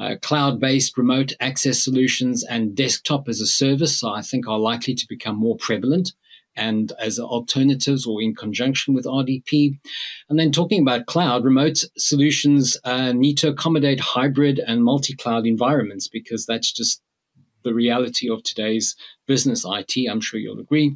Uh, 0.00 0.14
cloud 0.22 0.58
based 0.58 0.96
remote 0.96 1.32
access 1.40 1.82
solutions 1.82 2.44
and 2.44 2.74
desktop 2.74 3.28
as 3.28 3.40
a 3.40 3.46
service, 3.46 4.02
I 4.02 4.22
think, 4.22 4.48
are 4.48 4.58
likely 4.58 4.94
to 4.94 5.06
become 5.08 5.36
more 5.36 5.56
prevalent 5.56 6.12
and 6.56 6.92
as 6.98 7.18
alternatives 7.18 8.06
or 8.06 8.22
in 8.22 8.34
conjunction 8.34 8.94
with 8.94 9.06
RDP. 9.06 9.78
And 10.28 10.38
then 10.38 10.52
talking 10.52 10.82
about 10.82 11.06
cloud, 11.06 11.44
remote 11.44 11.84
solutions 11.96 12.76
uh, 12.84 13.12
need 13.12 13.38
to 13.38 13.48
accommodate 13.48 14.00
hybrid 14.00 14.58
and 14.58 14.84
multi 14.84 15.14
cloud 15.14 15.46
environments 15.46 16.08
because 16.08 16.46
that's 16.46 16.72
just 16.72 17.02
the 17.64 17.74
reality 17.74 18.28
of 18.28 18.42
today's 18.42 18.96
business 19.34 19.64
IT. 19.66 19.94
I'm 20.10 20.20
sure 20.20 20.38
you'll 20.38 20.66
agree. 20.66 20.88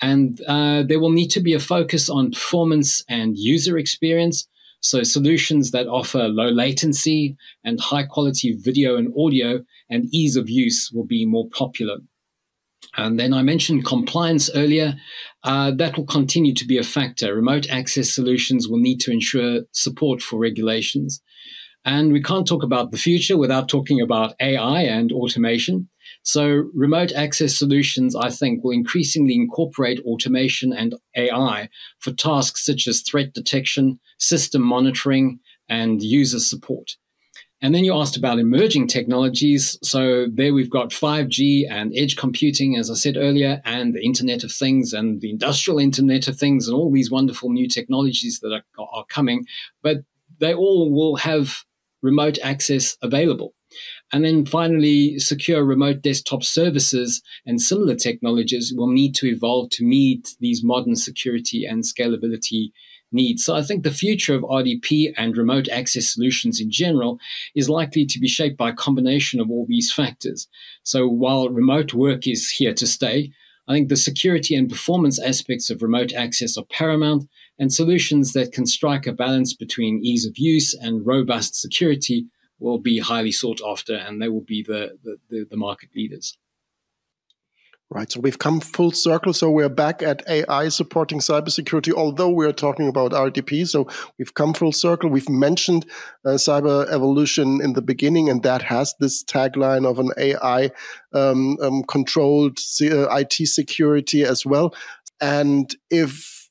And 0.00 0.40
uh, 0.46 0.82
there 0.88 1.00
will 1.00 1.16
need 1.20 1.30
to 1.36 1.40
be 1.40 1.54
a 1.54 1.66
focus 1.74 2.10
on 2.10 2.32
performance 2.32 2.90
and 3.08 3.36
user 3.36 3.78
experience. 3.78 4.48
So, 4.80 5.02
solutions 5.04 5.70
that 5.70 5.86
offer 5.86 6.28
low 6.28 6.50
latency 6.64 7.36
and 7.64 7.80
high 7.80 8.06
quality 8.14 8.48
video 8.68 8.96
and 8.96 9.08
audio 9.16 9.50
and 9.88 10.08
ease 10.12 10.36
of 10.36 10.50
use 10.50 10.90
will 10.92 11.06
be 11.16 11.24
more 11.24 11.48
popular. 11.48 11.98
And 12.96 13.18
then 13.18 13.32
I 13.32 13.42
mentioned 13.42 13.86
compliance 13.86 14.50
earlier. 14.54 14.94
Uh, 15.44 15.70
that 15.80 15.96
will 15.96 16.10
continue 16.18 16.54
to 16.54 16.66
be 16.66 16.78
a 16.78 16.90
factor. 16.96 17.34
Remote 17.34 17.66
access 17.70 18.10
solutions 18.10 18.68
will 18.68 18.82
need 18.88 19.00
to 19.00 19.12
ensure 19.12 19.62
support 19.72 20.20
for 20.20 20.38
regulations. 20.38 21.22
And 21.84 22.12
we 22.12 22.22
can't 22.22 22.46
talk 22.46 22.62
about 22.62 22.90
the 22.90 22.98
future 22.98 23.36
without 23.36 23.68
talking 23.68 24.00
about 24.00 24.34
AI 24.40 24.82
and 24.82 25.10
automation. 25.10 25.88
So, 26.24 26.70
remote 26.72 27.12
access 27.12 27.56
solutions, 27.56 28.14
I 28.14 28.30
think, 28.30 28.62
will 28.62 28.70
increasingly 28.70 29.34
incorporate 29.34 30.00
automation 30.00 30.72
and 30.72 30.94
AI 31.16 31.68
for 31.98 32.12
tasks 32.12 32.64
such 32.64 32.86
as 32.86 33.02
threat 33.02 33.32
detection, 33.32 33.98
system 34.18 34.62
monitoring, 34.62 35.40
and 35.68 36.00
user 36.00 36.38
support. 36.38 36.96
And 37.60 37.74
then 37.74 37.84
you 37.84 37.94
asked 37.94 38.16
about 38.16 38.38
emerging 38.38 38.88
technologies. 38.88 39.78
So, 39.82 40.26
there 40.32 40.54
we've 40.54 40.70
got 40.70 40.90
5G 40.90 41.68
and 41.68 41.92
edge 41.96 42.16
computing, 42.16 42.76
as 42.76 42.88
I 42.88 42.94
said 42.94 43.16
earlier, 43.16 43.60
and 43.64 43.92
the 43.92 44.04
Internet 44.04 44.44
of 44.44 44.52
Things 44.52 44.92
and 44.92 45.20
the 45.20 45.30
industrial 45.30 45.80
Internet 45.80 46.28
of 46.28 46.36
Things, 46.36 46.68
and 46.68 46.76
all 46.76 46.92
these 46.92 47.10
wonderful 47.10 47.50
new 47.50 47.66
technologies 47.66 48.38
that 48.40 48.52
are, 48.52 48.86
are 48.92 49.04
coming. 49.06 49.46
But 49.82 49.98
they 50.38 50.54
all 50.54 50.92
will 50.92 51.16
have 51.16 51.64
remote 52.00 52.38
access 52.42 52.96
available. 53.02 53.54
And 54.12 54.24
then 54.24 54.44
finally, 54.44 55.18
secure 55.18 55.64
remote 55.64 56.02
desktop 56.02 56.42
services 56.42 57.22
and 57.46 57.60
similar 57.60 57.94
technologies 57.94 58.72
will 58.76 58.92
need 58.92 59.14
to 59.16 59.26
evolve 59.26 59.70
to 59.70 59.84
meet 59.84 60.36
these 60.38 60.62
modern 60.62 60.96
security 60.96 61.64
and 61.64 61.82
scalability 61.82 62.72
needs. 63.10 63.44
So 63.44 63.54
I 63.54 63.62
think 63.62 63.82
the 63.82 63.90
future 63.90 64.34
of 64.34 64.42
RDP 64.42 65.12
and 65.16 65.36
remote 65.36 65.68
access 65.68 66.12
solutions 66.12 66.60
in 66.60 66.70
general 66.70 67.18
is 67.54 67.70
likely 67.70 68.04
to 68.06 68.18
be 68.18 68.28
shaped 68.28 68.58
by 68.58 68.70
a 68.70 68.74
combination 68.74 69.40
of 69.40 69.50
all 69.50 69.66
these 69.66 69.92
factors. 69.92 70.48
So 70.82 71.06
while 71.08 71.48
remote 71.48 71.94
work 71.94 72.26
is 72.26 72.50
here 72.50 72.74
to 72.74 72.86
stay, 72.86 73.32
I 73.68 73.74
think 73.74 73.88
the 73.88 73.96
security 73.96 74.54
and 74.54 74.68
performance 74.68 75.20
aspects 75.20 75.70
of 75.70 75.82
remote 75.82 76.12
access 76.12 76.58
are 76.58 76.64
paramount, 76.64 77.28
and 77.58 77.72
solutions 77.72 78.32
that 78.32 78.52
can 78.52 78.66
strike 78.66 79.06
a 79.06 79.12
balance 79.12 79.54
between 79.54 80.00
ease 80.02 80.26
of 80.26 80.36
use 80.36 80.74
and 80.74 81.06
robust 81.06 81.54
security 81.54 82.26
will 82.62 82.78
be 82.78 82.98
highly 82.98 83.32
sought 83.32 83.60
after 83.66 83.94
and 83.94 84.22
they 84.22 84.28
will 84.28 84.44
be 84.44 84.62
the, 84.62 84.98
the, 85.02 85.16
the, 85.28 85.46
the 85.50 85.56
market 85.56 85.90
leaders. 85.94 86.38
Right. 87.90 88.10
So 88.10 88.20
we've 88.20 88.38
come 88.38 88.60
full 88.60 88.90
circle. 88.90 89.34
So 89.34 89.50
we're 89.50 89.68
back 89.68 90.02
at 90.02 90.22
AI 90.26 90.70
supporting 90.70 91.18
cybersecurity, 91.18 91.92
although 91.92 92.30
we're 92.30 92.54
talking 92.54 92.88
about 92.88 93.10
RDP. 93.10 93.68
So 93.68 93.86
we've 94.18 94.32
come 94.32 94.54
full 94.54 94.72
circle. 94.72 95.10
We've 95.10 95.28
mentioned 95.28 95.84
uh, 96.24 96.30
cyber 96.30 96.90
evolution 96.90 97.60
in 97.62 97.74
the 97.74 97.82
beginning, 97.82 98.30
and 98.30 98.42
that 98.44 98.62
has 98.62 98.94
this 98.98 99.22
tagline 99.22 99.84
of 99.84 99.98
an 99.98 100.10
AI 100.16 100.70
um, 101.12 101.58
um, 101.60 101.82
controlled 101.82 102.58
uh, 102.80 103.14
IT 103.14 103.34
security 103.46 104.22
as 104.22 104.46
well. 104.46 104.74
And 105.20 105.76
if 105.90 106.41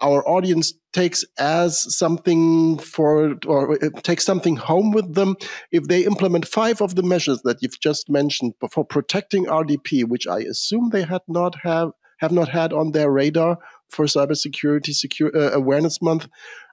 our 0.00 0.26
audience 0.28 0.72
takes 0.92 1.24
as 1.38 1.96
something 1.96 2.78
for 2.78 3.36
or 3.46 3.76
takes 4.02 4.24
something 4.24 4.56
home 4.56 4.92
with 4.92 5.14
them 5.14 5.36
if 5.72 5.84
they 5.84 6.04
implement 6.04 6.46
five 6.46 6.80
of 6.80 6.94
the 6.94 7.02
measures 7.02 7.42
that 7.42 7.58
you've 7.60 7.80
just 7.80 8.08
mentioned 8.08 8.54
for 8.70 8.84
protecting 8.84 9.46
RDP, 9.46 10.04
which 10.04 10.26
I 10.26 10.40
assume 10.40 10.90
they 10.90 11.02
had 11.04 11.22
not 11.28 11.56
have 11.62 11.90
have 12.18 12.32
not 12.32 12.48
had 12.48 12.72
on 12.72 12.92
their 12.92 13.10
radar 13.10 13.58
for 13.88 14.04
cybersecurity 14.06 14.92
secure, 14.92 15.30
uh, 15.36 15.50
awareness 15.52 16.02
month. 16.02 16.28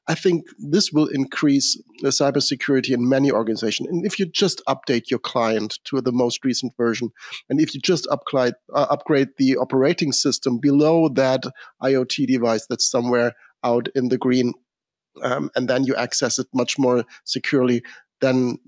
I 0.07 0.13
think 0.13 0.45
this 0.59 0.91
will 0.91 1.07
increase 1.07 1.81
the 2.01 2.09
cybersecurity 2.09 2.91
in 2.91 3.09
many 3.09 3.31
organizations. 3.31 3.89
And 3.89 4.05
if 4.05 4.19
you 4.19 4.25
just 4.27 4.61
update 4.67 5.09
your 5.09 5.19
client 5.19 5.79
to 5.85 5.99
the 5.99 6.11
most 6.11 6.45
recent 6.45 6.73
version, 6.77 7.09
and 7.49 7.59
if 7.59 7.73
you 7.73 7.81
just 7.81 8.07
upgrade, 8.11 8.53
uh, 8.73 8.85
upgrade 8.89 9.29
the 9.37 9.57
operating 9.57 10.11
system 10.11 10.59
below 10.59 11.09
that 11.09 11.43
IoT 11.81 12.27
device 12.27 12.67
that's 12.67 12.89
somewhere 12.89 13.33
out 13.63 13.87
in 13.95 14.09
the 14.09 14.17
green, 14.17 14.53
um, 15.23 15.49
and 15.55 15.67
then 15.67 15.85
you 15.85 15.95
access 15.95 16.37
it 16.37 16.47
much 16.53 16.77
more 16.77 17.03
securely, 17.23 17.81
then 18.21 18.59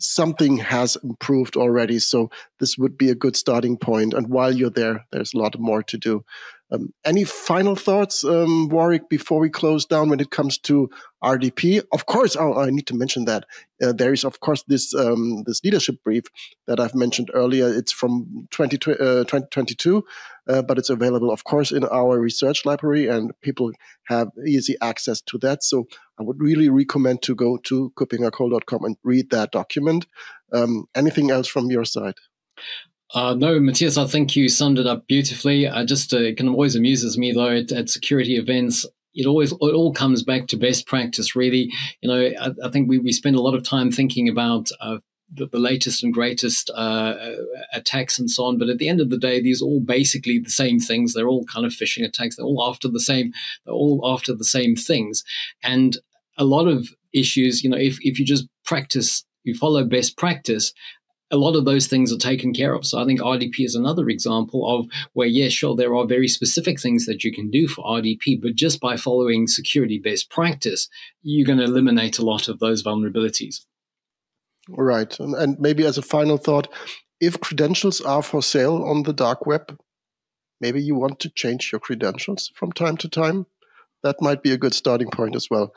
something 0.00 0.56
has 0.56 0.96
improved 1.04 1.56
already. 1.56 1.98
So 1.98 2.30
this 2.58 2.76
would 2.78 2.96
be 2.98 3.10
a 3.10 3.14
good 3.14 3.36
starting 3.36 3.76
point. 3.76 4.14
And 4.14 4.28
while 4.28 4.52
you're 4.52 4.70
there, 4.70 5.06
there's 5.12 5.34
a 5.34 5.38
lot 5.38 5.58
more 5.58 5.82
to 5.84 5.98
do. 5.98 6.24
Um, 6.72 6.92
any 7.04 7.24
final 7.24 7.74
thoughts, 7.74 8.24
um, 8.24 8.68
Warwick, 8.68 9.08
before 9.08 9.40
we 9.40 9.50
close 9.50 9.84
down 9.84 10.08
when 10.08 10.20
it 10.20 10.30
comes 10.30 10.56
to 10.58 10.88
RDP? 11.22 11.82
Of 11.92 12.06
course, 12.06 12.36
oh, 12.36 12.60
I 12.60 12.70
need 12.70 12.86
to 12.88 12.94
mention 12.94 13.24
that 13.24 13.44
uh, 13.82 13.92
there 13.92 14.12
is, 14.12 14.24
of 14.24 14.40
course, 14.40 14.62
this 14.68 14.94
um, 14.94 15.42
this 15.46 15.64
leadership 15.64 15.96
brief 16.04 16.24
that 16.66 16.78
I've 16.78 16.94
mentioned 16.94 17.30
earlier. 17.34 17.68
It's 17.68 17.92
from 17.92 18.46
20, 18.50 18.76
uh, 18.92 19.24
2022, 19.24 20.04
uh, 20.48 20.62
but 20.62 20.78
it's 20.78 20.90
available, 20.90 21.30
of 21.30 21.44
course, 21.44 21.72
in 21.72 21.84
our 21.84 22.20
research 22.20 22.64
library, 22.64 23.08
and 23.08 23.32
people 23.40 23.72
have 24.04 24.28
easy 24.46 24.76
access 24.80 25.20
to 25.22 25.38
that. 25.38 25.64
So 25.64 25.88
I 26.18 26.22
would 26.22 26.40
really 26.40 26.68
recommend 26.68 27.22
to 27.22 27.34
go 27.34 27.56
to 27.64 27.92
kuppingercole.com 27.96 28.84
and 28.84 28.96
read 29.02 29.30
that 29.30 29.50
document. 29.50 30.06
Um, 30.52 30.86
anything 30.94 31.30
else 31.30 31.48
from 31.48 31.70
your 31.70 31.84
side? 31.84 32.14
Uh, 33.12 33.34
no, 33.34 33.58
Matthias, 33.58 33.98
I 33.98 34.06
think 34.06 34.36
you 34.36 34.48
summed 34.48 34.78
it 34.78 34.86
up 34.86 35.06
beautifully. 35.08 35.66
I 35.66 35.84
just 35.84 36.14
uh, 36.14 36.18
it 36.18 36.36
kind 36.36 36.48
of 36.48 36.54
always 36.54 36.76
amuses 36.76 37.18
me 37.18 37.32
though 37.32 37.50
at, 37.50 37.72
at, 37.72 37.90
security 37.90 38.36
events. 38.36 38.86
It 39.14 39.26
always 39.26 39.50
it 39.50 39.74
all 39.74 39.92
comes 39.92 40.22
back 40.22 40.46
to 40.48 40.56
best 40.56 40.86
practice. 40.86 41.34
Really, 41.34 41.72
you 42.00 42.08
know, 42.08 42.30
I, 42.40 42.52
I 42.64 42.70
think 42.70 42.88
we, 42.88 42.98
we 42.98 43.12
spend 43.12 43.34
a 43.34 43.42
lot 43.42 43.54
of 43.54 43.64
time 43.64 43.90
thinking 43.90 44.28
about 44.28 44.68
uh, 44.80 44.98
the, 45.32 45.46
the, 45.46 45.58
latest 45.58 46.04
and 46.04 46.14
greatest 46.14 46.70
uh, 46.72 47.14
attacks 47.72 48.18
and 48.18 48.30
so 48.30 48.44
on. 48.44 48.58
But 48.58 48.68
at 48.68 48.78
the 48.78 48.88
end 48.88 49.00
of 49.00 49.10
the 49.10 49.18
day, 49.18 49.40
these 49.40 49.60
are 49.60 49.64
all 49.66 49.80
basically 49.80 50.38
the 50.38 50.50
same 50.50 50.78
things. 50.78 51.12
They're 51.12 51.28
all 51.28 51.44
kind 51.46 51.66
of 51.66 51.72
phishing 51.72 52.04
attacks. 52.04 52.36
They're 52.36 52.46
all 52.46 52.64
after 52.68 52.88
the 52.88 53.00
same. 53.00 53.32
They're 53.64 53.74
all 53.74 54.00
after 54.04 54.34
the 54.34 54.44
same 54.44 54.76
things. 54.76 55.24
And 55.64 55.98
a 56.38 56.44
lot 56.44 56.68
of 56.68 56.88
issues, 57.12 57.64
you 57.64 57.70
know, 57.70 57.76
if 57.76 57.98
if 58.02 58.20
you 58.20 58.24
just 58.24 58.46
practice, 58.64 59.24
you 59.42 59.54
follow 59.54 59.84
best 59.84 60.16
practice, 60.16 60.72
a 61.30 61.36
lot 61.36 61.54
of 61.54 61.64
those 61.64 61.86
things 61.86 62.12
are 62.12 62.18
taken 62.18 62.52
care 62.52 62.74
of. 62.74 62.84
So 62.84 63.00
I 63.00 63.04
think 63.04 63.20
RDP 63.20 63.60
is 63.60 63.74
another 63.74 64.08
example 64.08 64.68
of 64.68 64.86
where, 65.12 65.28
yes, 65.28 65.44
yeah, 65.44 65.48
sure, 65.48 65.76
there 65.76 65.94
are 65.94 66.06
very 66.06 66.28
specific 66.28 66.80
things 66.80 67.06
that 67.06 67.22
you 67.22 67.32
can 67.32 67.50
do 67.50 67.68
for 67.68 67.84
RDP, 67.84 68.40
but 68.42 68.54
just 68.56 68.80
by 68.80 68.96
following 68.96 69.46
security 69.46 69.98
best 69.98 70.30
practice, 70.30 70.88
you're 71.22 71.46
going 71.46 71.58
to 71.58 71.64
eliminate 71.64 72.18
a 72.18 72.24
lot 72.24 72.48
of 72.48 72.58
those 72.58 72.82
vulnerabilities. 72.82 73.64
Right. 74.68 75.18
And, 75.20 75.34
and 75.34 75.58
maybe 75.60 75.86
as 75.86 75.98
a 75.98 76.02
final 76.02 76.36
thought, 76.36 76.68
if 77.20 77.40
credentials 77.40 78.00
are 78.00 78.22
for 78.22 78.42
sale 78.42 78.82
on 78.82 79.04
the 79.04 79.12
dark 79.12 79.46
web, 79.46 79.78
maybe 80.60 80.82
you 80.82 80.94
want 80.94 81.20
to 81.20 81.30
change 81.30 81.70
your 81.70 81.80
credentials 81.80 82.50
from 82.54 82.72
time 82.72 82.96
to 82.98 83.08
time. 83.08 83.46
That 84.02 84.20
might 84.20 84.42
be 84.42 84.52
a 84.52 84.58
good 84.58 84.74
starting 84.74 85.10
point 85.10 85.36
as 85.36 85.48
well. 85.50 85.72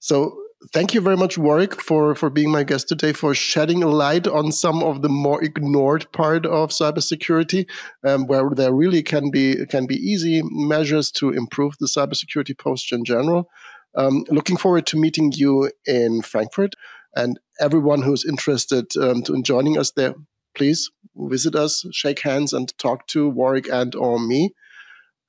So 0.00 0.36
thank 0.72 0.94
you 0.94 1.00
very 1.00 1.16
much, 1.16 1.38
Warwick, 1.38 1.80
for, 1.80 2.14
for 2.14 2.30
being 2.30 2.50
my 2.50 2.62
guest 2.62 2.88
today, 2.88 3.12
for 3.12 3.34
shedding 3.34 3.82
a 3.82 3.88
light 3.88 4.26
on 4.26 4.52
some 4.52 4.82
of 4.82 5.02
the 5.02 5.08
more 5.08 5.42
ignored 5.42 6.10
part 6.12 6.46
of 6.46 6.70
cybersecurity, 6.70 7.68
um, 8.06 8.26
where 8.26 8.48
there 8.50 8.72
really 8.72 9.02
can 9.02 9.30
be 9.30 9.66
can 9.66 9.86
be 9.86 9.96
easy 9.96 10.42
measures 10.44 11.10
to 11.12 11.30
improve 11.30 11.74
the 11.78 11.86
cybersecurity 11.86 12.56
posture 12.56 12.96
in 12.96 13.04
general. 13.04 13.48
Um, 13.96 14.24
looking 14.28 14.56
forward 14.56 14.86
to 14.86 14.98
meeting 14.98 15.32
you 15.34 15.70
in 15.86 16.22
Frankfurt, 16.22 16.74
and 17.14 17.40
everyone 17.60 18.02
who's 18.02 18.24
interested 18.24 18.86
um, 18.96 19.22
in 19.28 19.42
joining 19.42 19.78
us 19.78 19.90
there, 19.92 20.14
please 20.54 20.90
visit 21.16 21.54
us, 21.54 21.84
shake 21.92 22.20
hands, 22.20 22.52
and 22.52 22.76
talk 22.78 23.06
to 23.08 23.28
Warwick 23.28 23.68
and 23.68 23.94
or 23.94 24.18
me. 24.18 24.54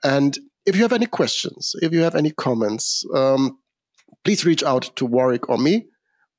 And 0.04 0.38
if 0.65 0.76
you 0.76 0.84
have 0.84 0.94
any 0.94 1.08
questions, 1.08 1.76
if 1.82 1.91
you 1.91 2.02
have 2.02 2.15
any 2.15 2.32
comments, 2.32 3.04
um, 3.15 3.58
please 4.23 4.45
reach 4.45 4.63
out 4.63 4.91
to 4.95 5.05
Warwick 5.05 5.49
or 5.49 5.57
me. 5.57 5.88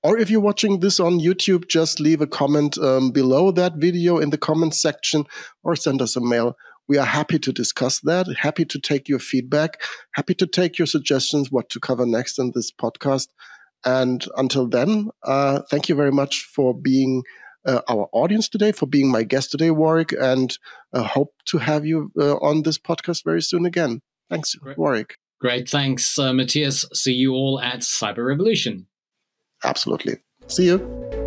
Or 0.03 0.19
if 0.19 0.31
you're 0.31 0.41
watching 0.41 0.81
this 0.81 0.99
on 0.99 1.21
YouTube, 1.21 1.69
just 1.69 2.01
leave 2.01 2.21
a 2.21 2.27
comment 2.27 2.77
um, 2.79 3.13
below 3.13 3.53
that 3.53 3.77
video 3.77 4.19
in 4.19 4.31
the 4.31 4.39
comment 4.39 4.75
section 4.75 5.25
or 5.63 5.77
send 5.77 6.03
us 6.03 6.17
a 6.17 6.21
mail. 6.21 6.57
We 6.89 6.99
are 6.99 7.07
happy 7.07 7.39
to 7.39 7.53
discuss 7.53 8.01
that, 8.01 8.27
happy 8.37 8.65
to 8.65 8.81
take 8.81 9.09
your 9.09 9.21
feedback, 9.21 9.81
happy 10.15 10.35
to 10.35 10.47
take 10.47 10.79
your 10.79 10.87
suggestions, 10.87 11.53
what 11.53 11.71
to 11.71 11.81
cover 11.81 12.05
next 12.05 12.39
in 12.39 12.51
this 12.55 12.73
podcast. 12.73 13.29
And 13.85 14.25
until 14.37 14.69
then, 14.69 15.11
uh, 15.23 15.63
thank 15.71 15.89
you 15.89 15.95
very 15.95 16.11
much 16.13 16.45
for 16.55 16.75
being 16.75 17.23
uh, 17.65 17.83
our 17.89 18.09
audience 18.13 18.49
today, 18.49 18.73
for 18.73 18.87
being 18.87 19.11
my 19.11 19.23
guest 19.23 19.53
today, 19.53 19.71
Warwick, 19.71 20.13
and 20.21 20.57
uh, 20.93 21.05
hope 21.05 21.35
to 21.47 21.59
have 21.59 21.87
you 21.87 22.11
uh, 22.19 22.35
on 22.39 22.63
this 22.63 22.79
podcast 22.79 23.25
very 23.25 23.43
soon 23.43 23.65
again. 23.65 24.01
Thanks, 24.29 24.55
Great. 24.57 24.77
Warwick. 24.77 25.19
Great. 25.43 25.69
Thanks, 25.69 26.21
uh, 26.21 26.33
Matthias. 26.33 26.87
See 26.95 27.15
you 27.15 27.33
all 27.35 27.61
at 27.61 27.81
Cyber 27.81 28.33
Evolution. 28.33 28.87
Absolutely. 29.65 30.19
See 30.47 30.67
you. 30.67 31.22